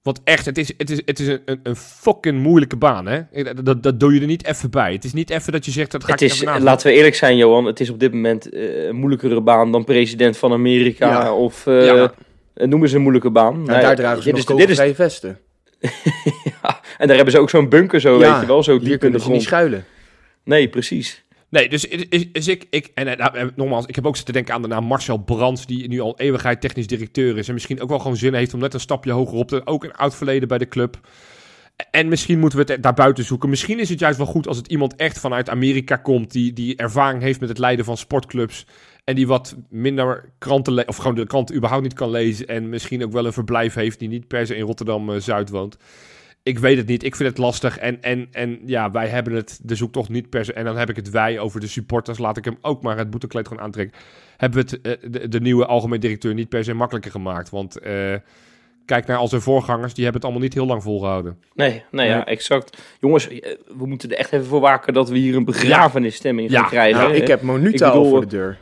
[0.08, 3.22] Want echt, het is, het is, het is een, een, een fucking moeilijke baan, hè?
[3.64, 4.94] Dat, dat doe je er niet even bij.
[4.94, 7.16] Het is niet even dat je zegt, dat ga het ik is, laten we eerlijk
[7.16, 7.66] zijn, Johan.
[7.66, 11.10] Het is op dit moment eh, een moeilijkere baan dan president van Amerika.
[11.10, 11.34] Ja.
[11.34, 12.14] Of eh, Ja.
[12.54, 13.54] eh, noemen ze een moeilijke baan.
[13.54, 15.40] Nou, Nou, daar dragen ze dit nog is, dit is, kogelvrije vesten.
[16.62, 18.64] ja, En daar hebben ze ook zo'n bunker zo, Ja, weet je wel.
[18.64, 19.86] Zo Hier diep in de kunnen ze niet schuilen.
[20.44, 21.26] Nee, precies.
[21.50, 24.54] Nee, dus, is, ik, ik en eh, nou, eh, nogmaals, ik heb ook zitten denken
[24.54, 27.48] aan de naam Marcel Brands, die nu al eeuwigheid technisch directeur is.
[27.48, 29.84] En misschien ook wel gewoon zin heeft om net een stapje hoger op te, ook
[29.84, 31.00] een oud verleden bij de club.
[31.92, 33.50] En misschien moeten we het daarbuiten zoeken.
[33.50, 36.76] Misschien is het juist wel goed als het iemand echt vanuit Amerika komt, die, die
[36.76, 38.66] ervaring heeft met het leiden van sportclubs.
[39.04, 42.48] En die wat minder kranten, of gewoon de kranten überhaupt niet kan lezen.
[42.48, 45.78] En misschien ook wel een verblijf heeft die niet per se in Rotterdam-Zuid woont.
[46.48, 47.04] Ik weet het niet.
[47.04, 47.78] Ik vind het lastig.
[47.78, 50.54] En, en, en ja, wij hebben het de zoektocht niet per se.
[50.54, 52.18] En dan heb ik het wij over de supporters.
[52.18, 54.00] Laat ik hem ook maar het boetekleed gewoon aantrekken.
[54.38, 57.50] Hebben we het, eh, de, de nieuwe algemeen directeur niet per se makkelijker gemaakt.
[57.50, 58.14] Want eh,
[58.86, 59.94] kijk naar al zijn voorgangers.
[59.94, 61.38] Die hebben het allemaal niet heel lang volgehouden.
[61.54, 62.78] Nee, nee, ja, exact.
[63.00, 66.60] Jongens, eh, we moeten er echt even voor waken dat we hier een begrafenisstemming Ja.
[66.60, 67.00] gaan krijgen.
[67.00, 67.18] Nou, hè?
[67.18, 68.58] ik heb Monuta Ik bedoel, al voor de deur.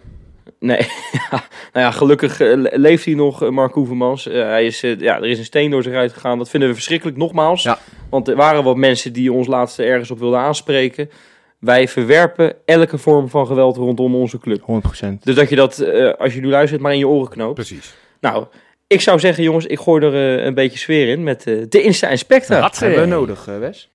[0.66, 0.88] Nee,
[1.74, 4.28] nou ja, gelukkig eh, le- leeft hij nog, eh, Mark Hoevermans.
[4.28, 6.38] Eh, hij is, ja, er is een steen door zich uitgegaan.
[6.38, 7.64] Dat vinden we verschrikkelijk, nogmaals.
[7.64, 7.78] Ja.
[8.10, 11.10] Want er waren wat mensen die ons laatst ergens op wilden aanspreken.
[11.60, 14.62] Wij verwerpen elke vorm van geweld rondom onze club.
[14.62, 15.24] 100%.
[15.24, 17.54] Dus dat je dat, eh, als je nu luistert, maar in je oren knoopt.
[17.54, 17.96] Precies.
[18.20, 18.46] Nou,
[18.88, 22.62] ik zou zeggen, jongens, ik gooi er een beetje sfeer in met de Insta Inspector.
[22.62, 23.92] Dat hebben we nodig, Wes.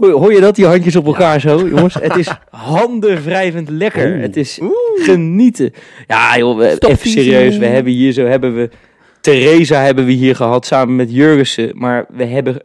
[0.00, 1.94] Hoor, je dat, die handjes op elkaar zo, jongens?
[1.94, 4.12] Het is handenwrijvend lekker.
[4.12, 4.20] Oeh.
[4.20, 4.60] Het is
[4.94, 5.72] genieten.
[6.06, 7.56] Ja, joh, even serieus.
[7.56, 8.70] We hebben hier zo, hebben we...
[9.20, 11.70] Theresa hebben we hier gehad, samen met Jurgensen.
[11.74, 12.62] Maar we hebben...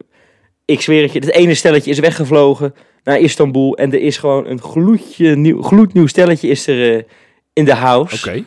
[0.66, 3.78] Ik zweer het je, het ene stelletje is weggevlogen naar Istanbul.
[3.78, 7.04] En er is gewoon een gloedje nieuw, gloednieuw stelletje is er eh,
[7.54, 8.30] in de house.
[8.30, 8.44] Oké.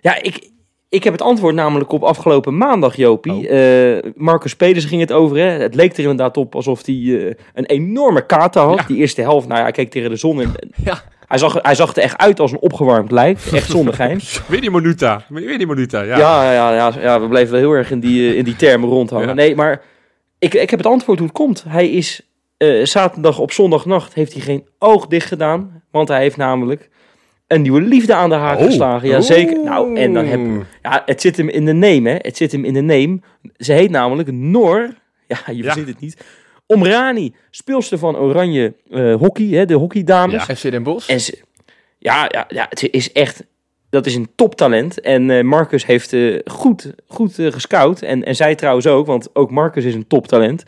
[0.00, 0.48] Ja, ik,
[0.88, 3.48] ik heb het antwoord namelijk op afgelopen maandag, Jopie.
[3.50, 3.96] Oh.
[3.96, 5.36] Eh, Marcus Peders ging het over.
[5.36, 5.42] Hè.
[5.44, 8.78] Het leek er inderdaad op alsof hij eh, een enorme kater had.
[8.78, 8.84] Ja.
[8.86, 10.40] Die eerste helft, nou ja, hij keek tegen de zon.
[10.40, 10.52] En,
[10.84, 11.02] Ja.
[11.26, 13.52] hij, zag, hij zag er echt uit als een opgewarmd lijf.
[13.52, 14.20] Echt zonder gein.
[14.48, 15.24] Weer die Monuta.
[15.28, 16.18] Weer die Monuta, ja.
[16.18, 18.88] Ja, ja, ja, ja, we bleven wel heel erg in die, eh, in die termen
[18.88, 19.28] rondhangen.
[19.28, 19.34] Ja.
[19.34, 19.82] Nee, maar
[20.38, 21.64] ik, ik heb het antwoord hoe het komt.
[21.68, 22.20] Hij is
[22.82, 25.82] zaterdag op zondagnacht heeft hij geen oog dicht gedaan.
[25.90, 26.88] Want hij heeft namelijk
[27.46, 28.64] een nieuwe liefde aan de haak Oh.
[28.64, 29.08] geslagen.
[29.08, 29.62] Ja, zeker.
[29.64, 30.40] Nou, en dan heb
[30.82, 32.16] ja, het zit hem in de name, hè.
[32.18, 33.18] Het zit hem in de name.
[33.56, 34.94] Ze heet namelijk Noor.
[35.26, 35.62] Ja, je Ja.
[35.62, 36.24] verzint het niet.
[36.66, 40.46] Omrani, speelster van Oranje eh, Hockey, hè, de hockeydames.
[40.46, 40.54] Ja.
[40.54, 41.08] FC Den Bosch.
[41.10, 41.38] En ze,
[41.98, 43.44] ja, ja, ja, het is echt
[43.90, 45.00] dat is een toptalent.
[45.00, 48.02] En eh, Marcus heeft eh, goed, goed gescout.
[48.02, 50.64] En, en zij trouwens ook, want ook Marcus is een toptalent.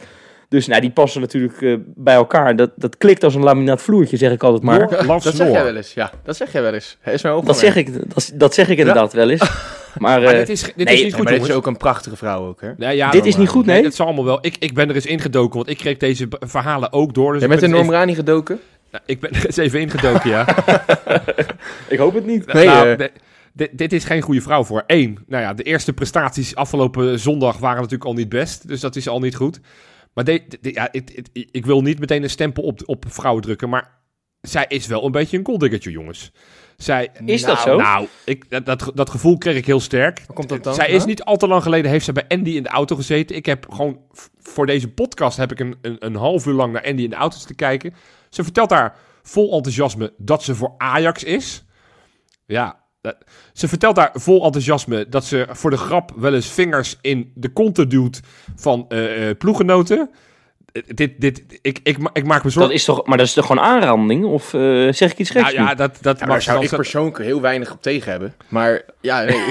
[0.49, 2.57] Dus nou, die passen natuurlijk eh, bij elkaar.
[2.57, 5.07] Dat, dat klikt als een laminaat vloertje, zeg ik altijd maar.
[5.07, 6.11] Dat zeg jij wel eens, ja.
[6.25, 6.97] Dat zeg jij wel eens.
[7.01, 9.51] Hij is mijn oog Dat zeg ik, dat, dat zeg ik inderdaad wel eens.
[9.99, 11.77] Maar, Maar eh, dit is, dit nee, is niet goed, maar dit is ook een
[11.77, 12.73] prachtige vrouw ook, hè?
[12.77, 13.83] Nee, ja, dit is niet goed, nee?
[13.83, 14.39] dat zal allemaal wel.
[14.41, 17.33] Ik, ik ben er eens ingedoken, want ik kreeg deze verhalen ook door.
[17.33, 18.61] Dus Jij ik bent in ben Norm eens Rani gedoken?
[18.91, 20.47] Nou, ik ben er eens even ingedoken, ja.
[21.89, 22.53] ik hoop het niet.
[22.53, 23.67] Nee, nou, eh.
[23.71, 24.83] dit is geen goede vrouw voor.
[24.87, 28.69] Eén, nou ja, de eerste prestaties afgelopen zondag waren natuurlijk al niet best.
[28.69, 29.61] Dus dat is al niet goed.
[30.19, 30.93] Maar de, ja,
[31.33, 33.69] ik wil niet meteen een stempel op, op vrouwen drukken.
[33.69, 33.91] Maar
[34.41, 36.33] zij is wel een beetje een golddiggertje, jongens.
[36.77, 37.77] Zij, Is dat Nou, zo?
[37.77, 40.25] nou, ik, dat, dat, dat gevoel kreeg ik heel sterk.
[40.35, 40.75] Komt dat dan?
[40.75, 43.37] Zij is niet al te lang geleden, heeft ze bij Andy in de auto gezeten.
[43.37, 44.01] Ik heb gewoon,
[44.39, 47.17] voor deze podcast heb ik een, een, een half uur lang naar Andy in de
[47.17, 47.95] auto te kijken.
[48.29, 51.65] Ze vertelt daar vol enthousiasme dat ze voor Ajax is.
[52.47, 52.85] Ja,
[53.53, 57.49] ze vertelt daar vol enthousiasme dat ze voor de grap wel eens vingers in de
[57.49, 58.21] konten duwt
[58.57, 60.11] van eh, eh, ploegenoten.
[60.73, 62.75] Eh, Dit, dit, ik, ik, ik maak me Dat zorgen.
[62.75, 64.25] is toch, maar dat is toch gewoon aanranding?
[64.25, 64.61] Of eh,
[64.93, 67.41] zeg ik iets geks Nou ja, dat, dat Ja, mag daar zou ik persoonlijk heel
[67.41, 68.35] weinig op tegen hebben.
[68.49, 69.43] Maar ja, nee.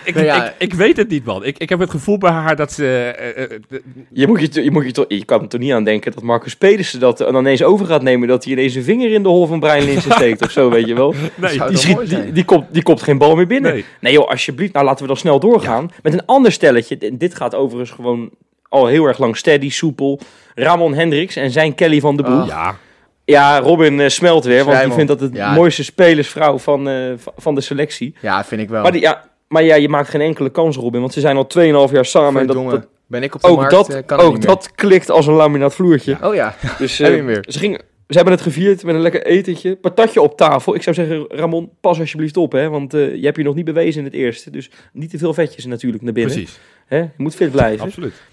[0.06, 0.44] ik, Nou ja.
[0.46, 1.44] ik, ik weet het niet, man.
[1.44, 2.86] Ik, ik heb het gevoel bij haar dat ze.
[3.18, 5.72] eh, eh, de- Je, moet je, je, moet je, toch, je kan er toch niet
[5.72, 8.28] aan denken dat Marcus Pedersen dat dan ineens over gaat nemen.
[8.28, 10.86] Dat hij ineens een vinger in de hol van Brian Linsen steekt of zo, weet
[10.86, 11.14] je wel.
[11.34, 13.72] nee, Die, schiet, die, die, komt, die komt geen bal meer binnen.
[13.72, 13.84] nee.
[14.00, 14.72] Nee joh, alsjeblieft.
[14.72, 15.90] Nou laten we dan snel doorgaan.
[16.02, 16.98] Met een ander stelletje.
[16.98, 18.30] En Dit gaat overigens gewoon
[18.68, 20.20] al heel erg lang steady, soepel.
[20.54, 22.40] Ramon Hendricks en zijn Kelly van de Broek.
[22.40, 22.46] Oh.
[22.46, 22.76] Ja,
[23.24, 24.54] Ja, Robin eh, smelt weer.
[24.56, 24.96] Want die Schrijmel.
[24.96, 25.52] vindt dat het Ja.
[25.54, 28.14] mooiste spelersvrouw van, eh, van- van de selectie.
[28.20, 28.82] Ja, vind ik wel.
[28.82, 31.00] Maar, die, ja, maar ja, je maakt geen enkele kans, Robin.
[31.00, 31.48] Want ze zijn al
[31.88, 32.40] 2,5 jaar samen.
[32.40, 35.10] En dat, dat, ben ik op de ook markt, dat, eh, kan ook dat klikt
[35.10, 36.18] als een laminaat vloertje.
[36.22, 37.44] Oh ja, Dus weer.
[37.48, 37.78] ze, gingen,
[38.08, 39.76] ze hebben het gevierd met een lekker etentje.
[39.76, 40.74] Patatje op tafel.
[40.74, 42.52] Ik zou zeggen, Ramon, pas alsjeblieft op.
[42.52, 44.50] Hè, want eh, je hebt je nog niet bewezen in het eerste.
[44.50, 46.34] Dus niet te veel vetjes natuurlijk naar binnen.
[46.34, 46.58] precies.
[46.86, 46.98] Hè?
[46.98, 47.84] Je moet fit blijven.
[47.86, 48.14] Absoluut.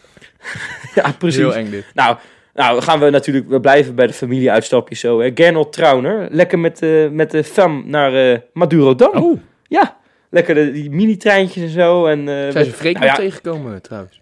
[0.95, 1.39] Ja, precies.
[1.39, 1.85] heel eng dit.
[1.93, 2.17] Nou,
[2.53, 5.21] nou, gaan we natuurlijk, we blijven bij de familieuitstapjes zo.
[5.21, 5.31] Hè.
[5.33, 9.15] Gernot Trauner, lekker met, eh, met de fam naar Maduro Dam.
[9.23, 9.97] Oh, Ja,
[10.33, 12.05] lekker de, die mini-treintjes en zo.
[12.05, 13.21] En, eh, Zijn ze Freek nou nog ja.
[13.21, 14.19] tegengekomen trouwens?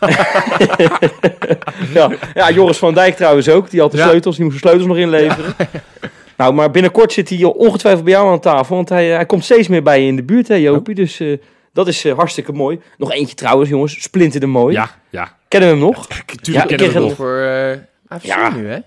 [1.94, 3.70] ja, ja, Joris van Dijk trouwens ook.
[3.70, 4.06] Die had de Ja.
[4.08, 5.54] sleutels, die moest de sleutels nog inleveren.
[6.36, 8.76] Nou, maar binnenkort zit hij ongetwijfeld bij jou aan tafel.
[8.76, 10.94] Want hij, hij komt steeds meer bij je in de buurt, hè Jopie.
[10.94, 11.38] Dus eh,
[11.72, 12.80] dat is eh, hartstikke mooi.
[12.98, 14.02] Nog eentje trouwens, jongens.
[14.02, 14.74] Splinter de Mooi.
[14.74, 15.36] ja, ja.
[15.48, 16.06] Kennen we hem nog?
[16.40, 17.14] Tuurlijk Ja, kennen we hem nog.
[17.16, 17.76] Voor eh
[18.08, 18.50] AFC Ja.
[18.54, 18.78] nu, hè?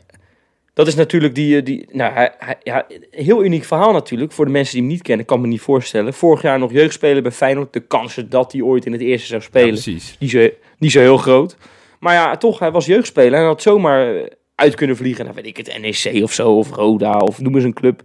[0.82, 1.58] Dat is natuurlijk die...
[1.58, 4.32] eh, die nou, hij, hij, ja, heel uniek verhaal natuurlijk.
[4.32, 6.14] Voor de mensen die hem niet kennen, kan ik me niet voorstellen.
[6.14, 7.74] Vorig jaar nog jeugdspeler bij Feyenoord.
[7.74, 9.70] De kansen dat hij ooit in het eerste zou Ja, spelen.
[9.70, 10.16] precies.
[10.20, 11.58] niet, zo, niet zo heel groot.
[12.00, 15.24] Maar ja, toch, hij was jeugdspeler en had zomaar eh, uit kunnen vliegen.
[15.24, 18.02] Nou weet ik het, NEC of zo, of Roda, of noem eens een club.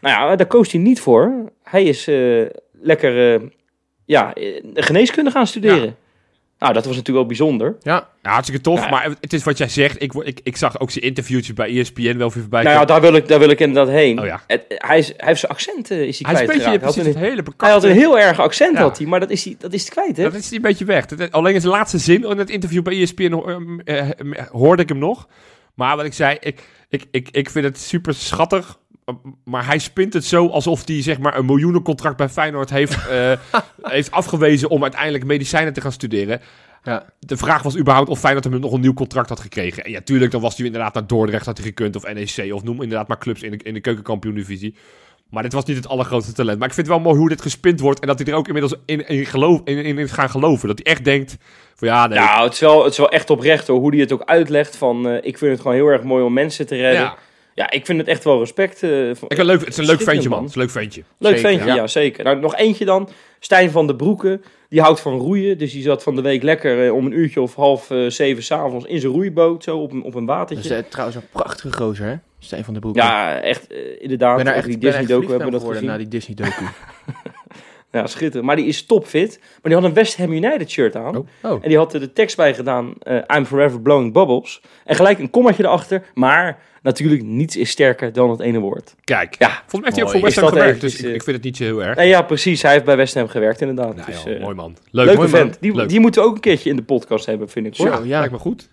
[0.00, 1.52] Nou ja, daar koos hij niet voor.
[1.62, 3.40] Hij is eh, lekker
[4.04, 4.32] ja,
[4.74, 5.96] geneeskunde gaan studeren.
[6.58, 7.76] Nou, dat was natuurlijk wel bijzonder.
[7.82, 8.80] Ja, Ja, hartstikke tof.
[8.84, 8.88] Ja.
[8.90, 10.02] Maar het is wat jij zegt.
[10.02, 13.00] Ik, ik, ik zag ook zijn interviewtjes bij ESPN wel weer voorbij Nou ja, daar
[13.00, 14.18] wil ik, daar wil ik inderdaad heen.
[14.20, 14.40] Oh ja.
[14.46, 16.78] Het, hij, is, hij heeft zijn accent eh, is hij, Hij is een beetje kwijtgeraakt.
[16.80, 18.82] precies hij, had het een, hele hij had een heel erg accent, Ja.
[18.82, 20.22] had hij, maar dat is hij, dat is hij kwijt, hè?
[20.22, 21.06] Dat is hij een beetje weg.
[21.06, 23.42] Dat- Alleen in zijn laatste zin in het interview bij ESPN
[23.84, 25.28] eh, eh, hoorde ik hem nog.
[25.74, 28.78] Maar wat ik zei, ik, ik, ik, ik vind het super schattig.
[29.44, 33.32] Maar hij spint het zo alsof hij zeg maar, een miljoenencontract bij Feyenoord heeft, eh,
[33.82, 36.40] heeft afgewezen om uiteindelijk medicijnen te gaan studeren.
[36.82, 37.04] ja.
[37.18, 39.84] De vraag was überhaupt of Feyenoord hem nog een nieuw contract had gekregen.
[39.84, 41.96] En ja, tuurlijk, dan was hij inderdaad naar Dordrecht had hij gekund.
[41.96, 44.74] Of NEC, of noem inderdaad maar clubs in de, in de keukenkampioen-divisie.
[45.30, 46.58] Maar dit was niet het allergrootste talent.
[46.58, 48.00] Maar ik vind het wel mooi hoe dit gespind wordt.
[48.00, 50.68] En dat hij er ook inmiddels in, in, geloof, in, in is gaan geloven.
[50.68, 51.36] Dat hij echt denkt
[51.74, 52.18] van ja, nee.
[52.18, 54.76] Nou, het is, wel, het is wel echt oprecht hoor, hoe hij het ook uitlegt.
[54.76, 57.00] Van, eh, ik vind het gewoon heel erg mooi om mensen te redden.
[57.00, 57.16] Ja,
[57.56, 57.70] ja.
[57.70, 58.82] ik vind het echt wel respect.
[58.82, 60.38] eh, van- Ik, een leuk, het is een leuk ventje, man.
[60.38, 60.46] man.
[60.46, 61.02] Het is een leuk ventje.
[61.18, 61.74] Leuk Zeker, ventje, ja.
[61.74, 61.86] ja.
[61.86, 62.24] zeker.
[62.24, 63.08] Nou, nog eentje dan.
[63.40, 64.42] Stijn van de Broeken.
[64.68, 65.58] Die houdt van roeien.
[65.58, 68.42] Dus die zat van de week lekker eh, om een uurtje of half eh, zeven
[68.42, 69.62] s'avonds in zijn roeiboot.
[69.64, 70.74] Zo op een, op een Dat watertje.
[70.74, 72.14] is eh, trouwens een prachtige gozer, hè?
[72.38, 72.96] Stijn van der Broek.
[72.96, 73.66] ja, echt
[73.98, 74.30] inderdaad.
[74.30, 75.88] ik ben daar echt, die ben echt Disney docu verliefd hebben we dat gezien.
[75.88, 76.64] na die Disney docu.
[77.96, 78.44] Ja, schitterend.
[78.44, 79.38] Maar die is topfit.
[79.40, 81.16] Maar die had een West Ham United shirt aan.
[81.16, 81.26] Oh.
[81.42, 84.60] Oh, En die had er de tekst bij gedaan, eh, I'm forever blowing bubbles.
[84.84, 88.94] En gelijk een kommaatje erachter, maar natuurlijk niets is sterker dan het ene woord.
[89.04, 90.80] Kijk, Ja, volgens mij heeft hij ook voor West Ham gewerkt.
[90.80, 91.96] Dus ik, eh, ik vind het niet zo heel erg.
[91.96, 92.62] Nee, ja, precies.
[92.62, 93.94] Hij heeft bij West Ham gewerkt inderdaad.
[93.94, 94.76] Nou, dus, joh, eh, mooi man.
[94.90, 95.04] Leuk.
[95.04, 95.50] leuke mooi vent.
[95.50, 95.56] man.
[95.60, 95.88] Die, Leuk.
[95.88, 97.76] die moeten we ook een keertje in de podcast hebben, vind ik.
[97.76, 97.96] Hoor.
[97.96, 98.18] Zo, ja.
[98.18, 98.68] Lijkt me goed.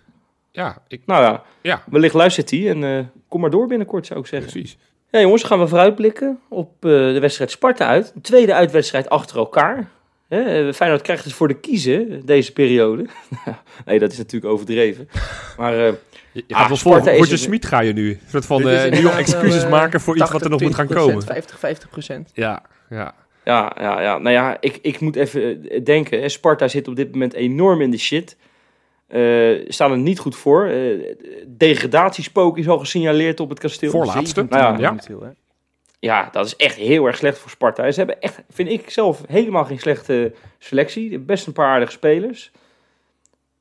[0.50, 4.20] Ja, ik, Nou ja, ja wellicht luistert hij en eh, kom maar door binnenkort, zou
[4.20, 4.50] ik zeggen.
[4.50, 4.76] precies.
[5.14, 8.12] Ja, jongens, gaan we vooruitblikken op eh, de wedstrijd Sparta uit.
[8.14, 9.88] Een tweede uitwedstrijd achter elkaar.
[10.28, 13.06] Hè, Hè, Feyenoord krijgt het voor de kiezen deze periode.
[13.86, 15.08] nee, dat is natuurlijk overdreven.
[15.56, 15.92] Maar eh,
[16.32, 18.10] Je, je Ah, gaat wel Sparta Roger Smit ga je nu.
[18.10, 20.74] Een soort van eh, nu inderdaad excuses eh, maken voor iets wat er nog moet
[20.74, 21.22] gaan 80, komen.
[21.22, 22.30] 50, 50 procent.
[22.32, 23.14] Ja, ja.
[23.44, 26.20] ja, ja, ja, nou ja, ik, ik moet even eh, denken.
[26.20, 28.36] Hè, Sparta zit op dit moment enorm in de shit.
[29.08, 30.66] Eh staan er niet goed voor.
[30.66, 31.14] Eh,
[31.46, 33.90] degradatiespook is al gesignaleerd op het kasteel.
[33.90, 34.46] Voorlaatste.
[34.48, 35.34] Nou ja, Ja.
[35.98, 37.90] Ja, dat is echt heel erg slecht voor Sparta.
[37.90, 41.18] Ze hebben echt, vind ik zelf, helemaal geen slechte selectie.
[41.18, 42.50] Best een paar aardige spelers.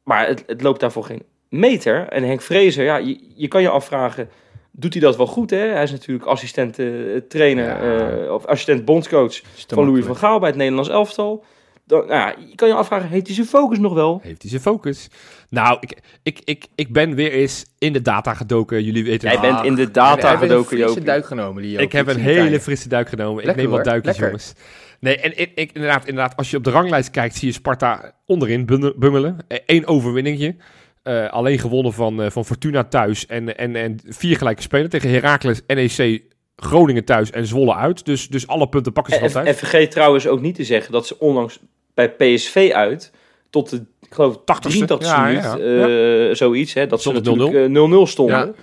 [0.04, 2.08] Maar het, het loopt daarvoor geen meter.
[2.08, 4.30] En Henk Vrezer, ja, je, je kan je afvragen,
[4.72, 5.50] doet hij dat wel goed?
[5.50, 5.58] Hè?
[5.68, 6.88] Hij is natuurlijk assistent eh,
[7.28, 8.22] trainer, Ja.
[8.26, 11.44] eh, of assistent bondscoach van Louis van Gaal bij het Nederlands elftal.
[11.86, 14.19] Dan, nou ja, je kan je afvragen, heeft hij zijn focus nog wel?
[14.23, 15.07] Heeft hij zijn focus?
[15.49, 18.84] Nou, ik, ik, ik, ik ben weer eens in de data gedoken.
[18.84, 21.05] Jullie weten Jij bent in de Hij data heeft een gedoken, frisse Joop.
[21.05, 21.81] duik genomen, die Joop.
[21.81, 23.47] Ik heb een hele frisse duik genomen.
[23.47, 24.25] ik neem wat duikjes, Lekker.
[24.25, 24.53] jongens.
[24.99, 28.13] Nee, en ik, ik, inderdaad, inderdaad, als je op de ranglijst kijkt, zie je Sparta
[28.25, 29.38] onderin bungel- bungelen.
[29.65, 30.55] Eén overwinningje.
[31.03, 33.25] Eh, alleen gewonnen van, eh, van Fortuna thuis.
[33.25, 36.21] En, en, en vier gelijke spelen tegen Heracles, NEC,
[36.56, 38.06] Groningen thuis en Zwolle uit.
[38.06, 39.45] Dus, dus alle punten pakken ze En, altijd.
[39.45, 41.60] en vergeet trouwens ook niet te zeggen dat ze onlangs
[41.93, 43.12] bij PSV uit
[43.49, 44.43] tot de, ik geloof, 80ste.
[44.43, 48.38] 83 Ja, minuut, ja, eh, zoiets, hè, dat ze Stond het natuurlijk eh, 0-0 stonden.
[48.38, 48.54] Ja.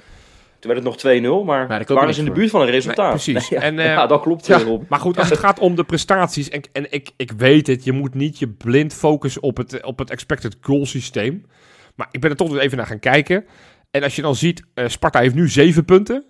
[0.60, 3.26] Toen werd het nog 2-0, maar waren ze in de buurt van een resultaat.
[3.26, 3.48] Nee, precies.
[3.48, 4.60] ja, En, eh, ja, dat klopt, ja.
[4.60, 4.88] eh.
[4.88, 7.92] Maar goed, als het gaat om de prestaties, en, en ik, ik weet het, je
[7.92, 11.46] moet niet je blind focussen op het, op het expected goal systeem.
[11.94, 13.44] Maar ik ben er toch weer even naar gaan kijken.
[13.90, 16.24] En als je dan ziet, eh, Sparta heeft nu 7 punten.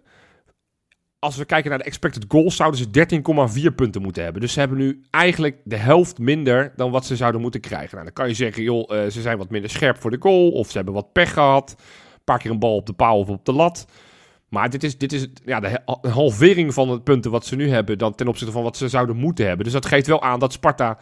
[1.21, 4.41] Als we kijken naar de expected goals, zouden ze 13,4 punten moeten hebben.
[4.41, 7.91] Dus ze hebben nu eigenlijk de helft minder dan wat ze zouden moeten krijgen.
[7.93, 10.51] Nou, dan kan je zeggen, joh, eh, ze zijn wat minder scherp voor de goal.
[10.51, 11.75] Of ze hebben wat pech gehad.
[11.79, 13.87] Een paar keer een bal op de paal of op de lat.
[14.49, 17.99] Maar dit is, dit is ja, de halvering van de punten wat ze nu hebben
[17.99, 19.65] dan ten opzichte van wat ze zouden moeten hebben.
[19.65, 20.99] Dus dat geeft wel aan dat Sparta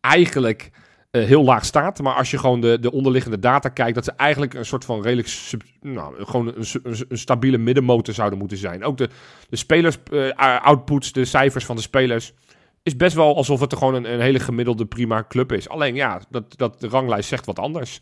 [0.00, 0.70] eigenlijk
[1.10, 2.02] eh, heel laag staat.
[2.02, 5.02] Maar als je gewoon de, de onderliggende data kijkt, dat ze eigenlijk een soort van
[5.02, 8.84] redelijk sub- nou, gewoon een, een, een stabiele middenmotor zouden moeten zijn.
[8.84, 9.08] Ook de,
[9.48, 12.32] de spelers eh, outputs, de cijfers van de spelers.
[12.82, 15.68] Is best wel alsof het er gewoon een, een hele gemiddelde prima club is.
[15.68, 18.00] Alleen ja, dat, dat de ranglijst zegt wat anders.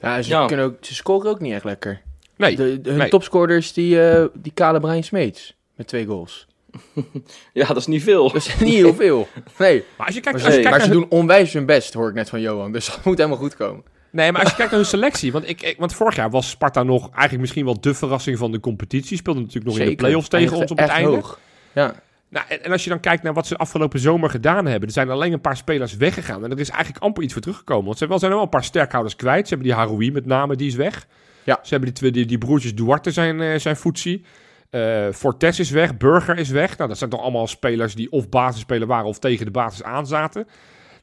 [0.00, 0.46] Ja, ze, Ja.
[0.46, 2.02] Kunnen ook, ze scoren ook niet echt lekker.
[2.36, 3.08] Nee, De, de- hun nee.
[3.08, 5.56] topscorers, die, eh, die kale Brian Smeets.
[5.76, 6.46] Met twee goals.
[7.52, 8.26] Ja, dat is niet veel.
[8.32, 9.28] Dat is niet heel veel.
[9.58, 11.66] Nee, maar als je kijkt, maar als ze, je kijkt maar ze doen onwijs hun
[11.66, 12.72] best, hoor ik net van Johan.
[12.72, 13.82] Dus dat moet helemaal goed komen.
[14.12, 15.32] Nee, maar als je kijkt naar hun selectie.
[15.32, 18.52] Want, ik, ik- want vorig jaar was Sparta nog eigenlijk misschien wel de verrassing van
[18.52, 19.16] de competitie.
[19.16, 21.10] Speelde natuurlijk nog in de play-offs tegen ons op het einde.
[21.10, 21.38] hoog.
[21.72, 21.94] Ja,
[22.28, 24.88] Nou, en, en als je dan kijkt naar wat ze afgelopen zomer gedaan hebben.
[24.88, 26.44] Er zijn alleen een paar spelers weggegaan.
[26.44, 27.84] En er is eigenlijk amper iets voor teruggekomen.
[27.84, 29.48] Want ze hebben wel, zijn wel een paar sterkhouders kwijt.
[29.48, 31.06] Ze hebben die Haroui met name, die is weg.
[31.44, 31.58] Ja.
[31.62, 34.24] Ze hebben die, twee, die, die broertjes Duarte zijn, eh zijn footsie.
[34.70, 36.76] Eh Fortes is weg, Burger is weg.
[36.76, 40.42] Nou, dat zijn toch allemaal spelers die of basisspeler waren of tegen de basis aanzaten.
[40.44, 40.52] Nou,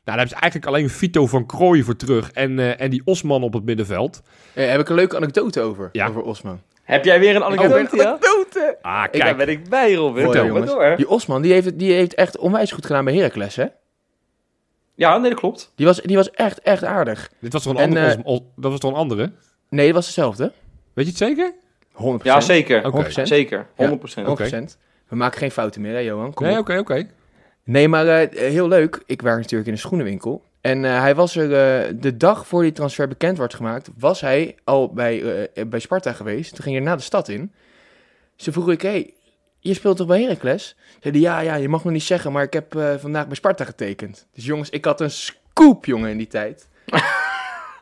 [0.04, 2.32] daar hebben ze eigenlijk alleen Vito van Krooijen voor terug.
[2.32, 4.22] En, eh, en die Osman op het middenveld.
[4.54, 6.08] Eh, heb ik een leuke anekdote over, Ja.
[6.08, 6.62] over Osman.
[6.84, 8.06] Heb jij weer een anekdote, ja?
[8.08, 8.78] anekdote!
[8.82, 9.38] Ah, Ik, daar kijk.
[9.38, 10.24] ben ik bij, Robin.
[10.24, 10.72] Mooi, Vertel maar jongens.
[10.72, 10.96] door.
[10.96, 13.66] Die Osman, die heeft, het- die heeft echt onwijs goed gedaan bij Heracles, hè?
[14.96, 15.72] Ja, nee, dat klopt.
[15.76, 17.32] Die was, die was echt, echt aardig.
[17.40, 18.08] Dit was toch een En, andere?
[18.24, 19.32] Os- Os- dat was toch een andere?
[19.70, 20.52] Nee, dat was hetzelfde.
[20.94, 21.54] Weet je het zeker?
[21.98, 22.24] 100%.
[22.24, 22.86] Ja, zeker.
[22.86, 23.06] Oké.
[23.06, 23.08] 100%.
[23.24, 23.68] Zeker, 100%.
[23.76, 24.78] Ja, 100%.
[25.08, 26.34] We maken geen fouten meer, hè, Johan?
[26.34, 27.08] Kom Nee, oké, oké.
[27.64, 29.04] Nee, maar eh, heel leuk.
[29.06, 30.44] Ik werk natuurlijk in een schoenenwinkel.
[30.62, 34.22] En eh, hij was er eh, de dag voor die transfer bekend wordt gemaakt, was
[34.22, 36.56] hij al bij, eh, bij Sparta geweest.
[36.56, 37.54] Toen ging hij naar de stad in.
[38.36, 39.14] Ze vroeg ik, hey,
[39.60, 40.76] je speelt toch bij Heracles?
[41.00, 43.36] Zei hij, ja, ja, je mag nog niet zeggen, maar ik heb eh, vandaag bij
[43.36, 44.28] Sparta getekend.
[44.34, 46.68] Dus jongens, ik had een scoop, jongen, in die tijd.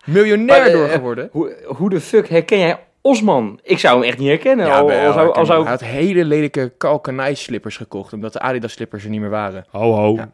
[0.06, 1.30] Miljonair Maar, door geworden.
[1.32, 3.60] Hoe, hoe de fuck herken jij Osman?
[3.64, 4.66] Ik zou hem echt niet herkennen.
[4.66, 8.14] Ja, al, wel, al zou, al herken- zou Hij had hele lelijke Kalkanij slippers gekocht,
[8.14, 9.66] omdat de Adidas slippers er niet meer waren.
[9.70, 10.14] Ho, ho.
[10.16, 10.32] Ja.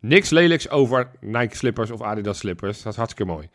[0.00, 2.82] Niks lelijks over Nike slippers of Adidas slippers.
[2.82, 3.48] Dat is hartstikke mooi.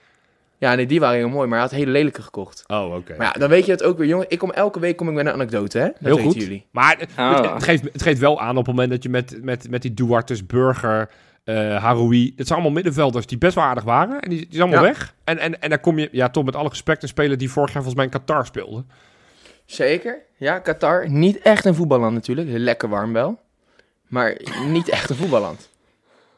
[0.58, 2.64] Ja, nee, die waren heel mooi, maar hij had hele lelijke gekocht.
[2.68, 3.16] Oh, oké.
[3.18, 4.26] Maar ja, dan weet je het ook weer, jongen.
[4.30, 5.86] Ik kom elke week kom ik met een anekdote, hè?
[5.86, 6.42] Dat Heel weten goed.
[6.42, 6.66] jullie.
[6.72, 7.36] Maar het, Ah.
[7.42, 9.82] het, het geeft, het geeft wel aan op het moment dat je met, met, met
[9.82, 11.10] die Duartes, Burger,
[11.44, 12.34] eh Haroui...
[12.36, 14.20] Het zijn allemaal middenvelders die best wel aardig waren.
[14.22, 14.92] En die, die zijn allemaal Ja.
[14.92, 15.16] weg.
[15.24, 17.74] En, en, en dan kom je, ja, toch met alle respect, een speler die vorig
[17.74, 18.84] jaar volgens mij in Qatar speelde.
[19.66, 20.22] Zeker.
[20.38, 21.10] Ja, Qatar.
[21.10, 22.48] Niet echt een voetballand natuurlijk.
[22.52, 23.40] Lekker warm wel.
[24.08, 24.38] Maar
[24.68, 25.70] niet echt een voetballand.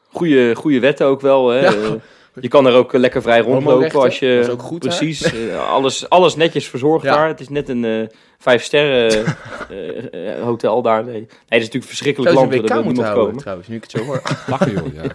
[0.08, 1.48] goede, goede wetten ook wel.
[1.48, 1.60] Hè?
[1.70, 1.96] Ja.
[2.40, 4.34] Je kan er ook eh, lekker vrij rondlopen als je...
[4.36, 4.78] dat is ook goed?
[4.78, 5.22] Precies.
[5.32, 7.14] eh, alles, alles netjes verzorgd Ja.
[7.16, 7.28] daar.
[7.28, 8.06] Het is net een eh
[8.38, 9.24] vijf sterren
[9.70, 11.04] eh, eh, hotel daar.
[11.04, 11.12] Nee.
[11.12, 12.52] nee, het is natuurlijk verschrikkelijk land.
[12.52, 13.40] een Er niemand houden komen.
[13.40, 14.22] trouwens, nu ik het zo hoor.
[14.46, 15.02] Lachen joh, ja.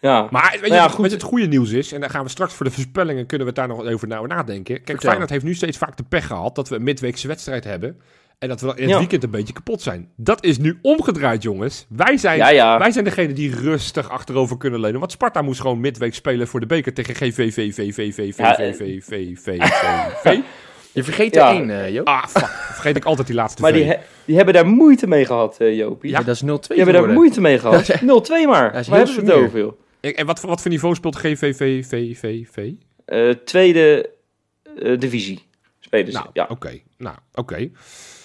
[0.00, 0.28] Ja.
[0.30, 1.06] Maar weet je, Nou ja, wat- goed.
[1.06, 3.52] je, het goede nieuws is, en dan gaan we straks voor de voorspellingen, kunnen we
[3.52, 4.74] het daar nog over nou nadenken.
[4.74, 5.08] Kijk, Vertel.
[5.08, 8.00] Feyenoord heeft nu steeds vaak de pech gehad dat we een midweekse wedstrijd hebben.
[8.40, 10.08] En dat we in het weekend een beetje kapot zijn.
[10.16, 11.86] Dat is nu omgedraaid, jongens.
[11.88, 12.38] Wij zijn,
[12.78, 15.00] wij zijn degene die rustig achterover kunnen leunen.
[15.00, 17.56] Want Sparta moest gewoon midweek spelen voor de beker tegen GVV,
[20.92, 22.06] Je vergeet er één, Joop.
[22.06, 22.46] Ah, fuck.
[22.46, 26.10] Vergeet ik altijd die laatste Maar die, hebben daar moeite mee gehad, Joopie.
[26.10, 26.22] Ja.
[26.22, 28.00] dat is 0-2 Die hebben daar moeite mee gehad.
[28.00, 28.02] 0-2
[28.46, 28.72] maar.
[28.72, 29.74] Waar hebben ze het over.
[30.00, 32.72] En wat, wat voor niveau speelt GVVVVV?
[33.44, 34.10] Tweede
[34.98, 35.48] divisie
[35.90, 36.26] nou.
[36.48, 37.70] Oké, nou, oké.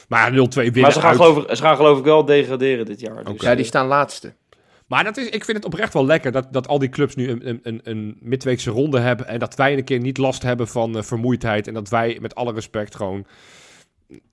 [0.08, 1.18] Maar 0-2 winnen Maar ze gaan, uit.
[1.22, 3.24] geloof ik, ze gaan geloof ik wel degraderen dit jaar.
[3.24, 3.50] Dus, Oké.
[3.50, 4.34] Ja, die staan laatste.
[4.88, 7.30] Maar dat is, ik vind het oprecht wel lekker dat, dat al die clubs nu
[7.30, 9.28] een, een- een, een midweekse ronde hebben.
[9.28, 11.68] En dat wij een keer niet last hebben van eh, vermoeidheid.
[11.68, 13.26] En dat wij met alle respect gewoon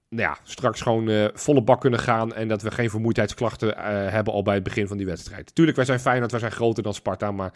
[0.09, 2.35] nou ja, straks gewoon eh, volle bak kunnen gaan.
[2.35, 5.55] En dat we geen vermoeidheidsklachten eh, hebben al bij het begin van die wedstrijd.
[5.55, 7.33] Tuurlijk, wij zijn Feyenoord, wij zijn groter dan Sparta.
[7.33, 7.53] Maar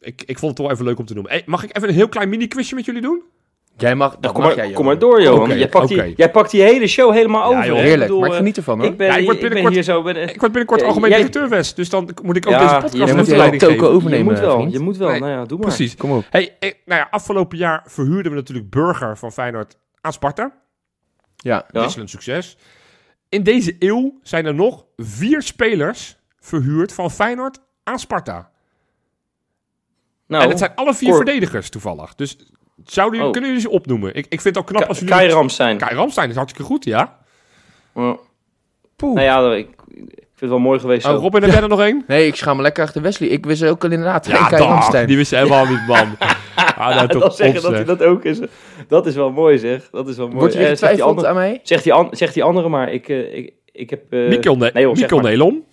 [0.00, 1.32] ik, ik vond het toch even leuk om te noemen.
[1.32, 3.22] Hey, mag ik even een heel klein mini-quizje met jullie doen?
[3.80, 4.84] Jij mag, dat kom, mag maar, jij, kom Johan.
[4.86, 5.58] maar door, Johan.
[5.58, 7.66] Jij, pakt die, jij pakt die hele show helemaal Ja, over.
[7.70, 7.76] joh?
[7.78, 8.88] Heerlijk, bedoel, maar ik eh, geniet ervan, hoor.
[8.88, 10.02] Ik ben, Ja, ik word ik ben binnenkort- hier zo...
[10.02, 11.76] Ben, Ik word binnenkort Ja, algemeen directeur West.
[11.76, 13.88] Dus dan moet ik ook Ja, deze podcast moet leiding toko geven.
[13.90, 14.18] overnemen.
[14.18, 14.72] je moet wel, vriend.
[14.72, 15.08] je moet wel.
[15.10, 15.66] Nee, nou ja, doe maar.
[15.66, 15.96] Precies.
[15.96, 16.24] Kom op.
[16.30, 20.52] Hey, eh, nou ja, afgelopen jaar verhuurden we natuurlijk Burger van Feyenoord aan Sparta.
[21.36, 21.66] Ja.
[21.70, 21.82] Ja.
[21.82, 22.56] Wisselend succes.
[23.28, 28.50] In deze eeuw zijn er nog vier spelers verhuurd van Feyenoord aan Sparta.
[30.26, 32.14] Nou, en het zijn alle vier Cor- verdedigers toevallig.
[32.14, 32.36] Dus
[32.84, 33.32] zouden jullie, Oh.
[33.32, 34.14] kunnen jullie ze opnoemen?
[34.14, 35.14] Ik, ik vind het al knap Ka- als jullie...
[35.14, 35.76] Kai Ramstein.
[35.78, 37.18] Kai Ramstein is hartstikke goed, ja.
[38.96, 39.14] Poeh.
[39.14, 41.14] Nou ja, ik, ik vind het wel mooi geweest zo.
[41.14, 42.04] Oh, Robin, heb jij er nog één?
[42.06, 43.28] Nee, ik schaam me lekker achter Wesley.
[43.28, 44.26] Ik wist ook al inderdaad.
[44.26, 44.70] geen Ja, Kai dag.
[44.70, 45.06] Ramstein.
[45.06, 46.06] Die wist je helemaal niet, man.
[46.78, 48.38] Ah, nou, toch dat zeggen op, dat hij dat ook is.
[48.88, 49.88] Dat is wel mooi, zeg.
[49.90, 50.38] Dat is wel mooi.
[50.38, 51.60] Wordt er Eh, zegt die getwijfeld andere- aan mij?
[51.62, 52.92] Zegt die, an- zegt die andere maar.
[52.92, 54.12] Ik, eh, ik, ik heb...
[54.12, 55.30] eh, Mikkel, ne nee, joh, Mikkel maar.
[55.30, 55.64] Nelom.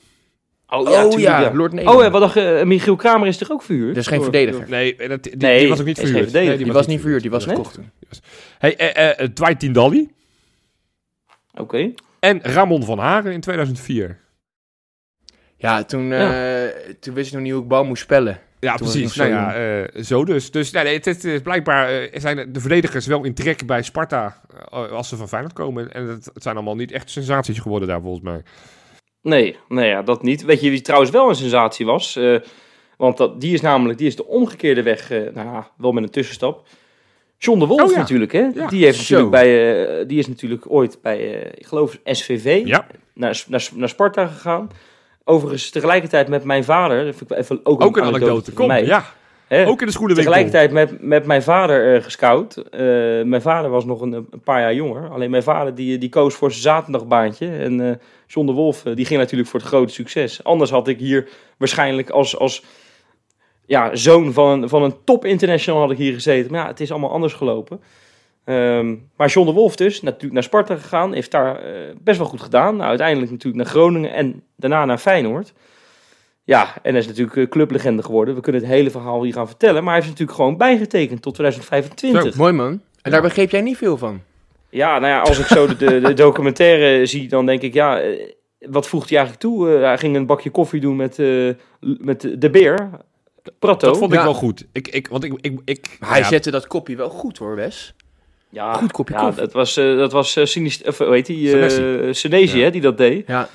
[0.68, 1.54] Oh Oh ja, ja.
[1.54, 2.00] Lord Nederland.
[2.00, 2.42] Oh, en wat dacht je?
[2.42, 3.96] eh, Michiel Kramer is toch ook verhuurd?
[3.96, 4.70] Dat is geen verdediger.
[4.70, 6.32] Nee, dat, die, Nee, die was ook niet verhuurd.
[6.32, 7.56] Nee, Die was niet verhuurd, die was Nee?
[7.56, 7.80] gekocht.
[8.60, 10.10] Hey, eh, eh, Dwight Tindalli
[11.56, 11.92] Oké.
[12.20, 14.20] en Ramon van Haren in 2004.
[15.58, 16.64] Ja, toen, Ja.
[16.66, 18.40] eh, toen wist ik nog niet hoe ik bal moest spellen.
[18.60, 19.16] Ja, Toen precies.
[19.16, 20.52] Nou ja, eh, zo dus.
[20.52, 24.42] Dus nee, nee, het, het is blijkbaar zijn de verdedigers wel in trek bij Sparta
[24.70, 25.92] als ze van Feyenoord komen.
[25.92, 28.42] En het, het zijn allemaal niet echt sensaties geworden daar volgens mij.
[29.26, 30.44] Nee, nee ja, dat niet.
[30.44, 32.16] Weet je wie trouwens wel een sensatie was?
[32.16, 32.36] Eh,
[32.98, 36.04] want dat, die is namelijk die is de omgekeerde weg, eh, nou ja, wel met
[36.04, 36.68] een tussenstap.
[37.38, 37.98] John de Wolf Oh ja.
[37.98, 38.50] natuurlijk, hè?
[38.54, 38.68] Ja.
[38.68, 39.02] Die, heeft Zo.
[39.02, 41.18] natuurlijk bij, eh, die is natuurlijk ooit bij,
[41.56, 44.70] ik geloof, SVV Ja, naar, naar, naar Sparta gegaan.
[45.24, 48.52] Overigens tegelijkertijd met mijn vader, dat vind ik wel even ook, ook een anekdote.
[48.52, 48.86] Kom, mij.
[48.86, 49.06] ja.
[49.50, 50.34] Ook in de schoenenwinkel.
[50.34, 52.56] Tegelijkertijd met, met mijn vader eh, gescout.
[52.56, 52.80] Eh,
[53.24, 55.10] mijn vader was nog een, een paar jaar jonger.
[55.10, 57.48] Alleen mijn vader die, die koos voor zijn zaterdagbaantje.
[57.48, 57.96] En eh
[58.28, 60.44] John de Wolf die ging natuurlijk voor het grote succes.
[60.44, 61.28] Anders had ik hier
[61.58, 62.64] waarschijnlijk als, als
[63.66, 66.52] ja, zoon van een, van een top international had ik hier gezeten.
[66.52, 67.82] Maar ja, het is allemaal anders gelopen.
[68.44, 71.14] Ehm, maar John de Wolf dus, natuurlijk naar Sparta gegaan.
[71.14, 71.60] Heeft daar
[72.02, 72.76] best wel goed gedaan.
[72.76, 75.54] Nou, uiteindelijk natuurlijk naar Groningen en daarna naar Feyenoord.
[76.48, 78.36] Ja, en hij is natuurlijk eh, clublegende geworden.
[78.36, 79.76] We kunnen het hele verhaal hier gaan vertellen.
[79.84, 82.36] Maar hij heeft natuurlijk gewoon bijgetekend tot 2025.
[82.36, 82.82] Mooi man.
[83.02, 84.22] En daar begreep jij niet veel van.
[84.70, 88.00] Ja, nou ja, als ik zo de, de, de documentaire zie, dan denk ik, ja,
[88.00, 88.28] eh,
[88.60, 89.76] wat voegt hij eigenlijk toe?
[89.76, 92.90] Eh, hij ging een bakje koffie doen met, eh, met de beer,
[93.60, 93.88] Prato.
[93.88, 94.24] Dat vond ik Ja.
[94.24, 94.66] wel goed.
[94.72, 97.94] Ik, ik, want ik, ik, ik, hij ja, zette dat kopje wel goed hoor, Wes.
[98.50, 99.42] ja, goed kopje ja, koffie.
[99.42, 101.60] Dat was, eh, dat was eh, sinist- of, hoe heet die?
[101.60, 102.64] Eh Senesi, Ja.
[102.64, 103.28] hè, die dat deed.
[103.28, 103.50] Ja,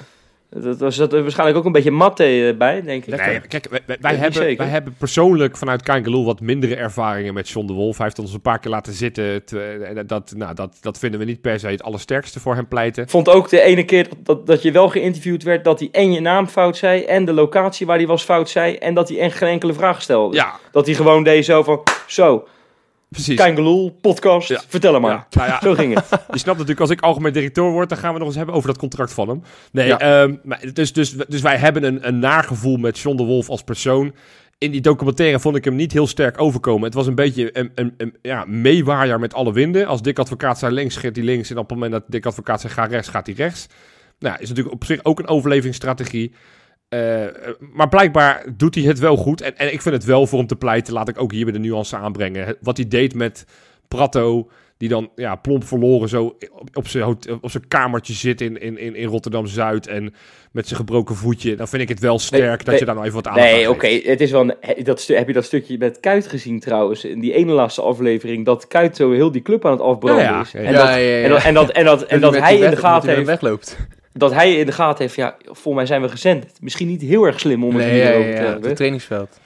[0.51, 3.17] Dat was dat, er waarschijnlijk ook een beetje matte eh, bij, denk ik.
[3.17, 4.57] Nee, kijk, wij, wij, wij niet hebben, zeker.
[4.57, 7.97] wij hebben persoonlijk vanuit Kangaloo wat mindere ervaringen met John de Wolf.
[7.97, 9.25] Hij heeft ons een paar keer laten zitten.
[9.25, 12.69] Het, eh, dat, nou, dat, dat vinden we niet per se het allersterkste voor hem
[12.69, 13.09] pleiten.
[13.09, 16.13] Vond ook de ene keer dat, dat, dat je wel geïnterviewd werd, dat hij en
[16.13, 19.19] je naam fout zei, en de locatie waar hij was fout zei, en dat hij
[19.19, 20.37] echt geen enkele vraag stelde.
[20.37, 22.47] Ja, Dat hij gewoon deed zo van, zo,
[23.11, 23.37] precies.
[23.37, 24.61] Kangeloel, podcast, Ja.
[24.69, 25.11] vertel hem maar.
[25.11, 26.09] Ja, nou ja, Zo ging het.
[26.11, 28.69] je snapt natuurlijk, als ik algemeen directeur word, dan gaan we nog eens hebben over
[28.69, 29.43] dat contract van hem.
[29.73, 29.95] Nee,
[30.43, 34.15] maar dus, dus, dus wij hebben een, een nagevoel met John de Wolf als persoon.
[34.59, 36.85] In die documentaire vond ik hem niet heel sterk overkomen.
[36.85, 39.87] Het was een beetje een, een, een ja, meewaaier met alle winden.
[39.87, 41.51] Als Dick Advocaat zei links, gaat hij links.
[41.51, 43.67] En op het moment dat Dick Advocaat zei ga rechts, gaat hij rechts.
[44.19, 46.33] Nou, is natuurlijk op zich ook een overlevingsstrategie.
[46.91, 47.27] Eh,
[47.73, 49.41] maar blijkbaar doet hij het wel goed.
[49.41, 50.93] En, en ik vind het wel voor hem te pleiten.
[50.93, 52.57] Laat ik ook hier weer de nuance aanbrengen.
[52.61, 53.45] Wat hij deed met
[53.89, 54.51] Prato.
[54.77, 57.05] Die dan ja, plomp verloren zo op, op zijn
[57.41, 59.87] op zijn kamertje zit in, in, in in Rotterdam-Zuid.
[59.87, 60.15] En
[60.51, 61.57] met zijn gebroken voetje.
[61.57, 63.47] Dan vind ik het wel sterk Nee, dat nee, je daar nou even wat aandacht
[63.49, 66.61] aan Nee, oké, het is wel een, dat heb je dat stukje met Kuit gezien
[66.61, 70.25] trouwens, in die ene laatste aflevering, dat Kuit zo heel die club aan het afbranden
[70.25, 70.51] Ja, ja, is.
[70.53, 70.79] ja, En, ja.
[70.79, 71.23] dat, Ja, ja, ja.
[71.23, 73.15] en dat, en dat, en dat, en dat met hij in de gaten dat hij
[73.15, 73.77] heeft, wegloopt.
[74.21, 76.47] Dat hij in de gaten heeft, ja, volgens mij zijn we gezend.
[76.61, 78.67] Misschien niet heel erg slim om het Nee, hier ja, over ja, te ja, hebben.
[78.69, 79.39] het trainingsveld.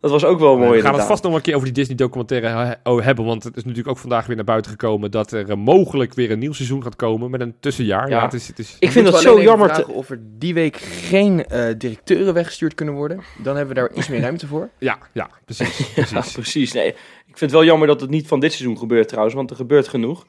[0.00, 2.76] Dat was ook wel mooi we gaan het vast nog een keer over die Disney-documentaire
[2.82, 3.24] oh, hebben.
[3.24, 6.30] Want het is natuurlijk ook vandaag weer naar buiten gekomen dat er eh, mogelijk weer
[6.30, 8.08] een nieuw seizoen gaat komen met een tussenjaar.
[8.08, 8.24] Ja, Ja.
[8.24, 9.72] het is, het is, Ik vind dat zo jammer.
[9.72, 13.20] te- of er die week geen eh, directeuren weggestuurd kunnen worden.
[13.42, 14.68] Dan hebben we daar iets meer ruimte voor.
[14.78, 15.78] ja, ja, precies.
[15.94, 16.32] Ja, precies.
[16.32, 16.72] precies.
[16.72, 16.94] Nee, ik
[17.38, 19.88] vind het wel jammer dat het niet van dit seizoen gebeurt trouwens, want er gebeurt
[19.88, 20.26] genoeg.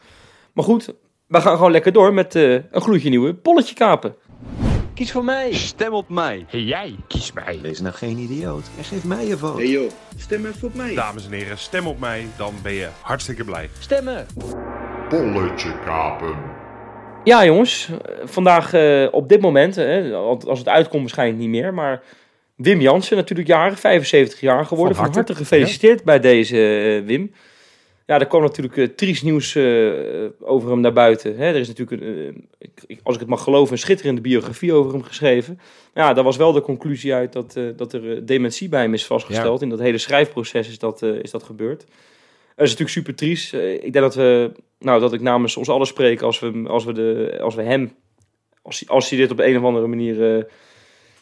[0.53, 0.93] Maar goed,
[1.31, 4.15] we gaan gewoon lekker door met eh, een gloedje nieuwe polletje kapen.
[4.93, 5.53] Kies voor mij.
[5.53, 6.45] Stem op mij.
[6.47, 7.59] Hey jij, kies mij.
[7.61, 9.69] Wees nou geen idioot en geef mij je vote.
[9.69, 10.95] joh, stem even op mij.
[10.95, 13.69] Dames en heren, stem op mij, dan ben je hartstikke blij.
[13.79, 14.25] Stemmen.
[15.09, 16.35] Polletje kapen.
[17.23, 19.75] Ja jongens, eh, vandaag eh, op dit moment,
[20.11, 22.03] want als het uitkomt waarschijnlijk niet meer, maar
[22.55, 24.95] Wim Jansen natuurlijk jaren, 75 jaar geworden.
[24.95, 25.35] Van Van harte.
[25.35, 26.57] gefeliciteerd bij deze
[27.05, 27.31] Wim.
[28.11, 29.91] Ja, er kwam natuurlijk eh, triest nieuws eh,
[30.39, 31.37] over hem naar buiten.
[31.37, 31.45] Hè.
[31.45, 35.03] Er is natuurlijk, een, ik- als ik het mag geloven, een schitterende biografie over hem
[35.03, 35.59] geschreven.
[35.93, 38.81] Maar ja, daar was wel de conclusie uit dat, eh, dat er eh, dementie bij
[38.81, 39.61] hem is vastgesteld.
[39.61, 41.79] In dat hele schrijfproces is dat, eh, is dat gebeurd.
[41.79, 43.53] Dat is natuurlijk super triest.
[43.53, 46.93] Ik denk dat we, nou, dat ik namens ons allen spreek als we, als we,
[46.93, 47.91] de, als we hem,
[48.61, 50.43] als hij, als hij dit op de een of andere manier eh,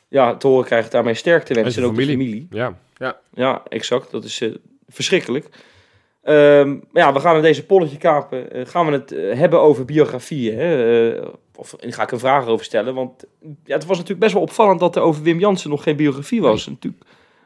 [0.07, 1.81] ja, te horen krijgt, daarmee sterkte En wensen.
[1.83, 2.25] En ook de familie.
[2.25, 2.47] familie.
[2.51, 2.79] Ja,
[3.33, 4.11] Ja, exact.
[4.11, 4.43] Dat is
[4.87, 5.49] verschrikkelijk.
[6.23, 8.51] Ehm, maar ja, we gaan in deze polletje kapen.
[8.51, 10.57] eh, gaan we het eh, hebben over biografieën.
[10.57, 11.11] Hè?
[11.13, 12.93] Eh, of en ga ik een vraag over stellen.
[12.93, 13.25] Want
[13.63, 16.41] ja, het was natuurlijk best wel opvallend dat er over Wim Jansen nog geen biografie
[16.41, 16.67] was.
[16.67, 17.03] Natuurlijk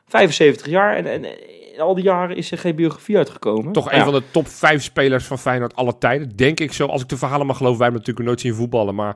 [0.07, 1.26] 75 jaar en, en
[1.74, 3.74] in al die jaren is er geen biografie uitgekomen.
[3.74, 6.36] toch een ja, van de top 5 spelers van Feyenoord alle tijden.
[6.36, 7.80] Denk ik zo, als ik de verhalen mag geloven.
[7.80, 9.15] Wij hebben natuurlijk nooit zien voetballen, maar...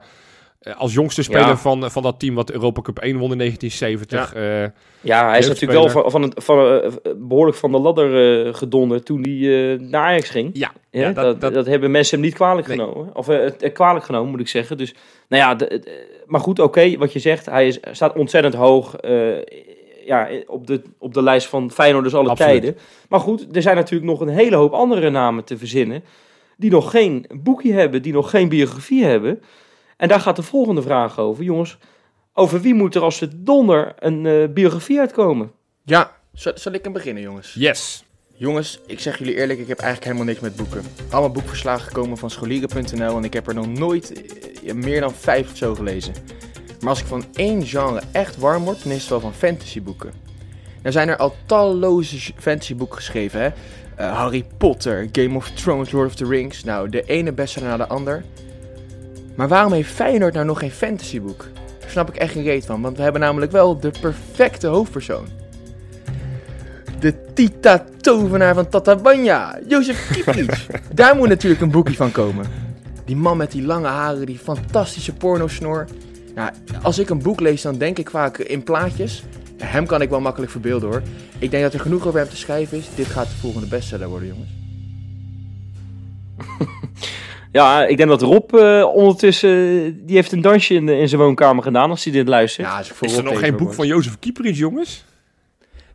[0.60, 1.58] eh, Als jongste speler Ja.
[1.58, 4.34] van, van dat team wat de Europa Cup 1 won in 1970.
[4.34, 4.64] eh,
[5.02, 8.54] Ja, hij is natuurlijk wel van, van, het, van, eh, behoorlijk van de ladder eh
[8.54, 10.50] gedonderd toen hij eh, naar Ajax ging.
[10.54, 12.78] ja, Ja, ja, dat, dat, hebben mensen hem niet kwalijk Nee.
[12.78, 13.16] genomen.
[13.16, 14.78] Of eh, het- eh, kwalijk genomen, moet ik zeggen.
[14.78, 14.94] Dus,
[15.28, 17.46] nou ja, de- de- maar goed, oké, wat je zegt.
[17.46, 19.36] Hij is, staat ontzettend hoog eh,
[20.06, 22.52] ja, op, de, op de lijst van Feyenoorders alle Absoluut.
[22.62, 22.78] tijden.
[23.10, 26.04] Maar goed, er zijn natuurlijk nog een hele hoop andere namen te verzinnen...
[26.58, 29.42] die nog geen boekje hebben, die nog geen biografie hebben.
[29.98, 31.44] En daar gaat de volgende vraag over.
[31.44, 31.78] Jongens,
[32.34, 35.52] over wie moet er als het donder een eh, biografie uitkomen?
[35.84, 37.54] Ja, zal, zal ik hem beginnen, jongens?
[37.54, 38.06] yes.
[38.40, 40.84] Jongens, ik zeg jullie eerlijk, ik heb eigenlijk helemaal niks met boeken.
[41.10, 44.24] Allemaal boekverslagen komen van scholieren.nl en ik heb er nog nooit
[44.64, 46.14] eh, meer dan vijf of zo gelezen.
[46.80, 50.14] Maar als ik van één genre echt warm word, dan is het wel van fantasyboeken.
[50.82, 53.50] Er zijn er al talloze fantasyboeken geschreven, hè.
[53.96, 56.64] Eh, Harry Potter, Game of Thrones, Lord of the Rings.
[56.64, 58.24] Nou, de ene bestseller na de ander.
[59.38, 61.46] Maar waarom heeft Feyenoord nou nog geen fantasyboek?
[61.80, 65.28] Daar snap ik echt geen reet van, want we hebben namelijk wel de perfecte hoofdpersoon.
[67.00, 70.66] De Tita-tovenaar van Tatabanya, Jozef Kieprits.
[70.94, 72.46] Daar moet natuurlijk een boekje van komen.
[73.06, 75.86] Die man met die lange haren, die fantastische pornosnor.
[76.36, 79.24] Nou, als ik een boek lees, dan denk ik vaak in plaatjes.
[79.58, 81.02] Ja, hem kan ik wel makkelijk verbeelden hoor.
[81.40, 82.88] Ik denk dat er genoeg over hem te schrijven is.
[82.96, 84.50] Dit gaat de volgende bestseller worden, jongens.
[87.52, 89.50] Ja, ik denk dat Rob eh, ondertussen...
[90.06, 92.68] die heeft een dansje in, in zijn woonkamer gedaan als hij dit luistert.
[92.68, 93.74] Ja, is, er nog even, geen boek hoor.
[93.74, 95.06] van Jozef Kieperits, jongens?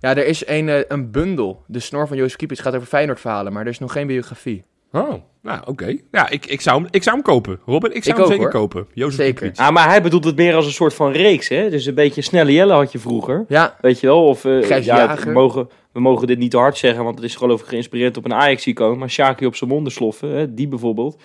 [0.00, 1.62] Ja, er is een, eh, een bundel.
[1.66, 4.62] De snor van Jozef Kieprits gaat over Feyenoord verhalen, maar er is nog geen biografie.
[4.92, 5.96] Oh, nou oké.
[6.10, 7.60] Ja, ik, ik, zou hem, ik zou hem kopen.
[7.66, 8.60] Robin, ik zou Ik hem ook, zeker hoor.
[8.60, 8.86] kopen.
[8.94, 9.34] Jozef Zeker.
[9.34, 9.58] Kieprits.
[9.58, 11.70] Ah, maar hij bedoelt het meer als een soort van reeks, hè?
[11.70, 14.24] Dus een beetje Snelle Jelle had je vroeger, Ja, weet je wel?
[14.26, 15.26] Of, eh, Gijs ja, Jager.
[15.26, 18.16] we, mogen, we mogen dit niet te hard zeggen, want het is geloof ik geïnspireerd
[18.16, 18.98] op een Ajax-icoon.
[18.98, 20.54] Maar Shaki op zijn monden sloffen, hè?
[20.54, 21.22] die bijvoorbeeld.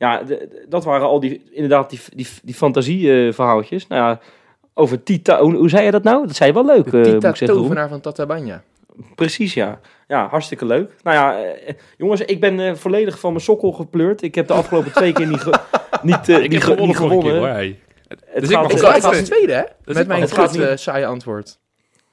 [0.00, 3.86] Ja, de- de- dat waren al die, inderdaad, die, die, die fantasieverhaaltjes.
[3.86, 4.20] nou ja,
[4.74, 6.26] over Tita, hoe, hoe zei je dat nou?
[6.26, 7.32] Dat zei je wel leuk, de eh, zeggen, Roel.
[7.32, 8.62] Tita-tovenaar van Tatabanya.
[9.14, 9.80] Precies, ja.
[10.08, 10.90] Ja, hartstikke leuk.
[11.02, 14.22] Nou ja, eh, jongens, ik ben eh, volledig van mijn sokkel gepleurd.
[14.22, 15.60] Ik heb de afgelopen twee keer niet, ge-
[16.02, 17.40] niet, ik niet, heb ge- gewonnen niet vorige keer, gewonnen.
[17.48, 17.48] hoor.
[17.48, 17.78] Hey.
[18.08, 19.62] Het Dus ik gaat, mag Ik het ik was de tweede, hè?
[19.84, 21.58] Dus Met mijn het gaat niet- saaie antwoord.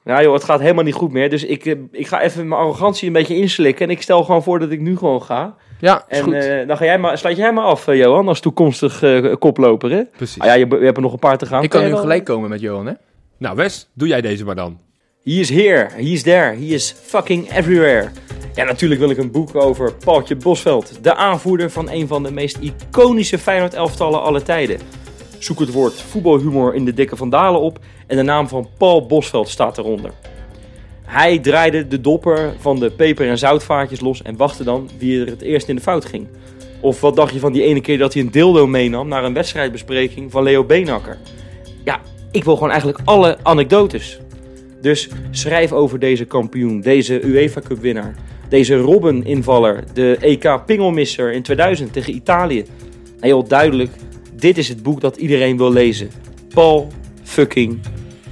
[0.03, 1.29] Ja joh, het gaat helemaal niet goed meer.
[1.29, 3.85] Dus ik, ik ga even mijn arrogantie een beetje inslikken.
[3.85, 5.55] En ik stel gewoon voor dat ik nu gewoon ga.
[5.79, 6.33] Ja, is En goed.
[6.33, 9.91] eh, dan ga jij maar, sluit jij maar af, eh, Johan, als toekomstig eh, koploper.
[9.91, 10.03] Hè?
[10.17, 10.41] Precies.
[10.41, 11.63] Ah, ja, je, je hebt er nog een paar te gaan.
[11.63, 12.93] ik kan nu gelijk komen met Johan, hè?
[13.37, 14.79] Nou, Wes, doe jij deze maar dan.
[15.23, 18.09] He is here, he is there, he is fucking everywhere.
[18.55, 21.03] Ja, natuurlijk wil ik een boek over Paultje Bosveld.
[21.03, 24.79] De aanvoerder van een van de meest iconische Feyenoord-elftallen aller tijden.
[25.39, 29.49] Zoek het woord voetbalhumor in de dikke vandalen op en de naam van Paul Bosveld
[29.49, 30.11] staat eronder.
[31.07, 35.27] Hij draaide de dopper van de peper- en zoutvaartjes los en wachtte dan wie er
[35.27, 36.27] het eerst in de fout ging.
[36.79, 39.33] Of wat dacht je van die ene keer dat hij een dildo meenam naar een
[39.33, 41.17] wedstrijdbespreking van Leo Beenhakker?
[41.83, 41.99] Ja,
[42.31, 44.19] ik wil gewoon eigenlijk alle anekdotes.
[44.81, 48.15] Dus schrijf over deze kampioen, deze UEFA Cup winnaar.
[48.49, 52.65] Deze Robben-invaller, de EK Pingelmisser in 2000 tegen Italië.
[53.19, 53.91] Heel duidelijk,
[54.33, 56.09] dit is het boek dat iedereen wil lezen.
[56.53, 56.87] Paul
[57.23, 57.79] fucking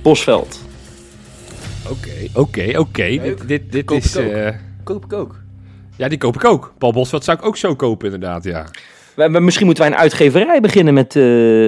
[0.02, 0.65] Bosveld.
[1.90, 3.08] Oké, oké, oké.
[3.22, 4.16] Dit, dit, dit koop is...
[4.16, 4.32] ik ook.
[4.32, 5.36] eh, Koop ik ook.
[5.98, 6.74] ja, die koop ik ook.
[6.78, 8.66] Paul Bosveld zou ik ook zo kopen, inderdaad, ja.
[9.30, 11.24] Misschien moeten wij een uitgeverij beginnen met, eh,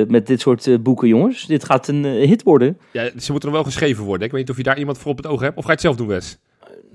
[0.07, 1.45] met dit soort eh, boeken, jongens.
[1.45, 2.77] Dit gaat een hit worden.
[2.91, 3.09] ja.
[3.19, 4.25] Ze moeten nog wel geschreven worden.
[4.25, 5.57] Ik weet niet of je daar iemand voor op het oog hebt.
[5.57, 6.37] Of ga je het zelf doen, Wes?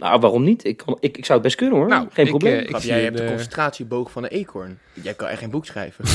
[0.02, 0.64] Nou, waarom niet?
[0.64, 1.88] Ik, kan, ik, ik zou het best kunnen hoor.
[1.88, 2.58] Nou, Geen ik, probleem.
[2.58, 4.78] eh, jij een, hebt de eh, concentratieboog van een eekhoorn.
[4.92, 6.04] Jij kan echt geen boek schrijven.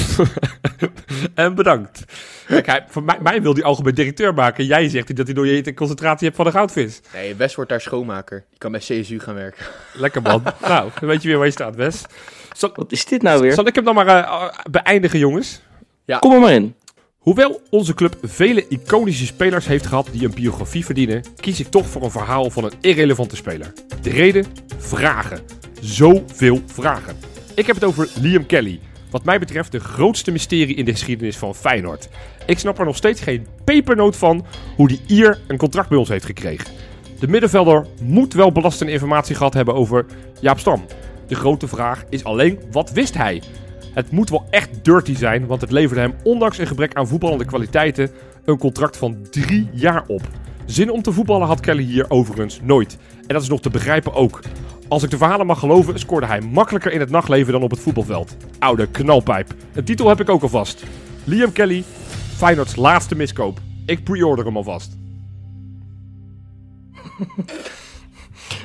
[1.35, 2.03] En bedankt.
[2.47, 4.65] Kijk, hij, voor mij, mij wil die algemeen directeur maken.
[4.65, 7.01] Jij zegt dat hij door je concentratie hebt van de goudvis.
[7.13, 8.45] Nee, Wes wordt daar schoonmaker.
[8.49, 9.65] Die kan bij CSU gaan werken.
[9.93, 10.43] Lekker man.
[10.61, 12.03] nou, dan weet je weer waar je staat, Wes.
[12.55, 13.53] Zal, Wat is dit nou weer?
[13.53, 15.61] zal ik hem dan maar eh, beëindigen, jongens?
[16.19, 16.75] Kom er maar in.
[17.27, 21.87] Hoewel onze club vele iconische spelers heeft gehad die een biografie verdienen, kies ik toch
[21.87, 23.73] voor een verhaal van een irrelevante speler.
[24.01, 24.45] De reden?
[24.77, 25.39] Vragen.
[25.81, 27.15] Zoveel vragen.
[27.55, 28.79] Ik heb het over Liam Kelly.
[29.09, 32.09] Wat mij betreft de grootste mysterie in de geschiedenis van Feyenoord.
[32.45, 36.09] Ik snap er nog steeds geen pepernoot van hoe die Ier een contract bij ons
[36.09, 36.71] heeft gekregen.
[37.19, 40.05] De middenvelder moet wel belastende informatie gehad hebben over
[40.39, 40.85] Jaap Stam.
[41.27, 43.41] De grote vraag is alleen, wat wist hij?
[43.97, 47.45] Het moet wel echt dirty zijn, want het leverde hem ondanks een gebrek aan voetballende
[47.45, 48.11] kwaliteiten
[48.45, 50.21] een contract van drie jaar op.
[50.65, 52.97] Zin om te voetballen had Kelly hier overigens nooit.
[53.19, 54.39] En dat is nog te begrijpen ook.
[54.87, 57.79] Als ik de verhalen mag geloven, scoorde hij makkelijker in het nachtleven dan op het
[57.79, 58.37] voetbalveld.
[58.59, 59.53] Oude knalpijp.
[59.73, 60.83] Een titel heb ik ook alvast.
[61.23, 61.83] Liam Kelly,
[62.35, 63.59] Feyenoord's laatste miskoop.
[63.85, 64.97] Ik pre-order hem alvast.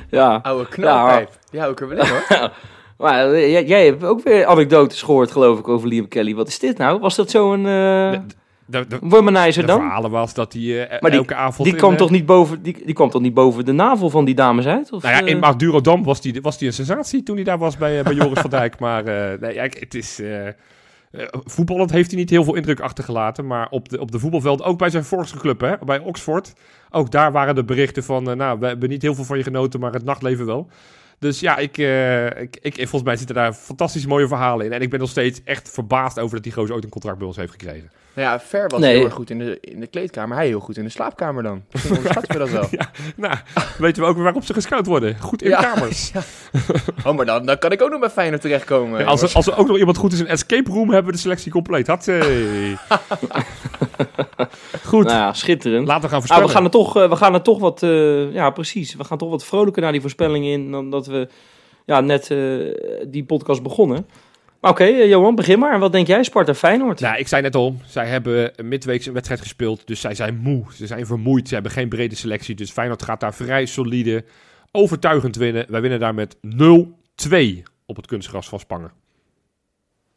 [0.09, 0.41] Ja.
[0.43, 1.39] Oude knalpijp.
[1.51, 2.51] Die hou ik er wel in hoor.
[2.99, 6.35] Maar eh, jij, jij hebt ook weer anekdotes gehoord, geloof ik, over Liam Kelly.
[6.35, 7.01] Wat is dit nou?
[7.01, 8.21] Was dat zo'n uh, De,
[8.67, 9.81] de, de, dan?
[9.81, 11.69] verhalen was dat hij eh, Maar die- elke avond...
[11.69, 14.35] Die kwam, toch niet boven, die, die kwam toch niet boven de navel van die
[14.35, 14.93] dames uit?
[14.93, 17.77] Of, Nou ja, in Madurodam was die, was die een sensatie toen hij daar was
[17.77, 18.79] bij, bij Joris van Dijk.
[18.79, 19.05] Maar
[19.41, 20.21] nee, het is...
[21.45, 23.47] voetballend heeft hij niet heel veel indruk achtergelaten.
[23.47, 26.53] Maar op de, op de voetbalveld, ook bij zijn vorige club, hè, bij Oxford.
[26.91, 28.37] Ook daar waren de berichten van...
[28.37, 30.69] nou, we hebben niet heel veel van je genoten, maar het nachtleven wel.
[31.23, 34.73] Dus ja, ik, eh, ik, ik, volgens mij zitten daar fantastisch mooie verhalen in.
[34.73, 37.27] En ik ben nog steeds echt verbaasd over dat die gozer ooit een contract bij
[37.27, 37.91] ons heeft gekregen.
[38.15, 38.95] Nou ja, Ver was Nee.
[38.97, 40.37] heel erg goed in de, in de kleedkamer.
[40.37, 41.63] Hij heel goed in de slaapkamer dan.
[41.73, 42.69] Misschien onderschatten we dat wel.
[43.17, 43.35] Nou,
[43.79, 45.19] weten we ook weer waarop ze gescout worden.
[45.19, 45.61] Goed in Ja.
[45.61, 46.13] kamers.
[47.07, 49.01] Oh, maar dan, dan kan ik ook nog bij Feyenoord terechtkomen.
[49.01, 51.13] Ja, als, er, als er ook nog iemand goed is in escape room, hebben we
[51.13, 51.87] de selectie compleet.
[51.87, 52.05] Had
[54.85, 55.87] Goed, Nou ja, schitterend.
[55.87, 56.47] laten we gaan Ah, voorspellen.
[56.47, 59.19] we, gaan er toch, eh, we gaan er toch wat, eh, ja precies, we gaan
[59.19, 61.29] toch wat vrolijker naar die voorspellingen in dan dat we
[61.87, 62.39] ja, net eh,
[63.09, 64.07] die podcast begonnen.
[64.61, 65.79] Maar oké, Johan, begin maar.
[65.79, 67.01] Wat denk jij, Sparta Feyenoord?
[67.01, 70.37] Nou, ik zei net al, zij hebben een midweeks een wedstrijd gespeeld, dus zij zijn
[70.37, 70.65] moe.
[70.75, 74.25] Ze zijn vermoeid, ze hebben geen brede selectie, dus Feyenoord gaat daar vrij solide,
[74.71, 75.67] overtuigend winnen.
[75.69, 78.93] Wij winnen daar met 0-2 op het kunstgras van Spangen.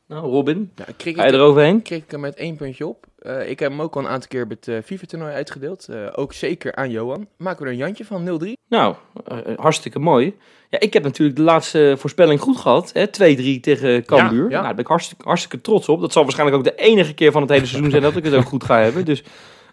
[0.07, 1.81] Nou, Robin, Ja, kreeg ga je ik, eroverheen?
[1.81, 3.05] kreeg ik hem met één puntje op.
[3.25, 5.87] Eh, ik heb hem ook al een aantal keer bij het eh, FIFA-toernooi uitgedeeld.
[5.87, 7.27] Eh, ook zeker aan Johan.
[7.37, 8.51] Maken we er een Jantje van 0-3.
[8.69, 8.95] Nou,
[9.27, 10.35] eh, hartstikke mooi.
[10.69, 12.91] Ja, ik heb natuurlijk de laatste voorspelling goed gehad.
[12.93, 14.43] hè, 2-3 tegen Cambuur.
[14.43, 14.49] Ja, ja.
[14.49, 16.01] Nou, daar ben ik hartstikke, hartstikke trots op.
[16.01, 18.33] Dat zal waarschijnlijk ook de enige keer van het hele seizoen zijn dat ik het
[18.33, 19.05] ook goed ga hebben.
[19.05, 19.23] Dus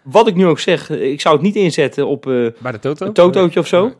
[0.03, 3.07] wat ik nu ook zeg, ik zou het niet inzetten op eh, Bij de Toto?
[3.07, 3.93] een totootje of zo.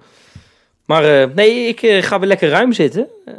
[0.87, 3.09] Maar eh, nee, ik ga weer lekker ruim zitten.
[3.25, 3.35] Eh,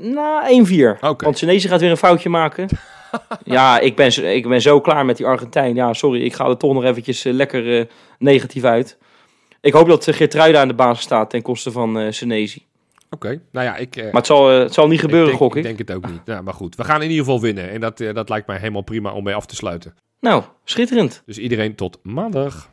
[0.00, 0.98] na 1-4.
[1.00, 1.24] Oké.
[1.24, 2.68] Want Senesi gaat weer een foutje maken.
[3.44, 5.74] ja, ik ben, zo- ik ben zo klaar met die Argentijn.
[5.74, 7.84] Ja, sorry, ik ga er toch nog eventjes eh, lekker eh,
[8.18, 8.98] negatief uit.
[9.60, 12.64] Ik hoop dat uh, Geertruida aan de basis staat ten koste van eh Senesi.
[13.10, 13.96] Oké, nou ja, ik...
[13.96, 15.64] eh, Maar het zal, eh, het zal niet gebeuren, ik denk, gok ik.
[15.70, 16.20] Ik denk het ook niet.
[16.24, 17.70] Ja, maar goed, we gaan in ieder geval winnen.
[17.70, 19.94] En dat, eh, dat lijkt mij helemaal prima om mee af te sluiten.
[20.20, 21.22] Nou, schitterend.
[21.26, 22.70] Dus iedereen tot maandag.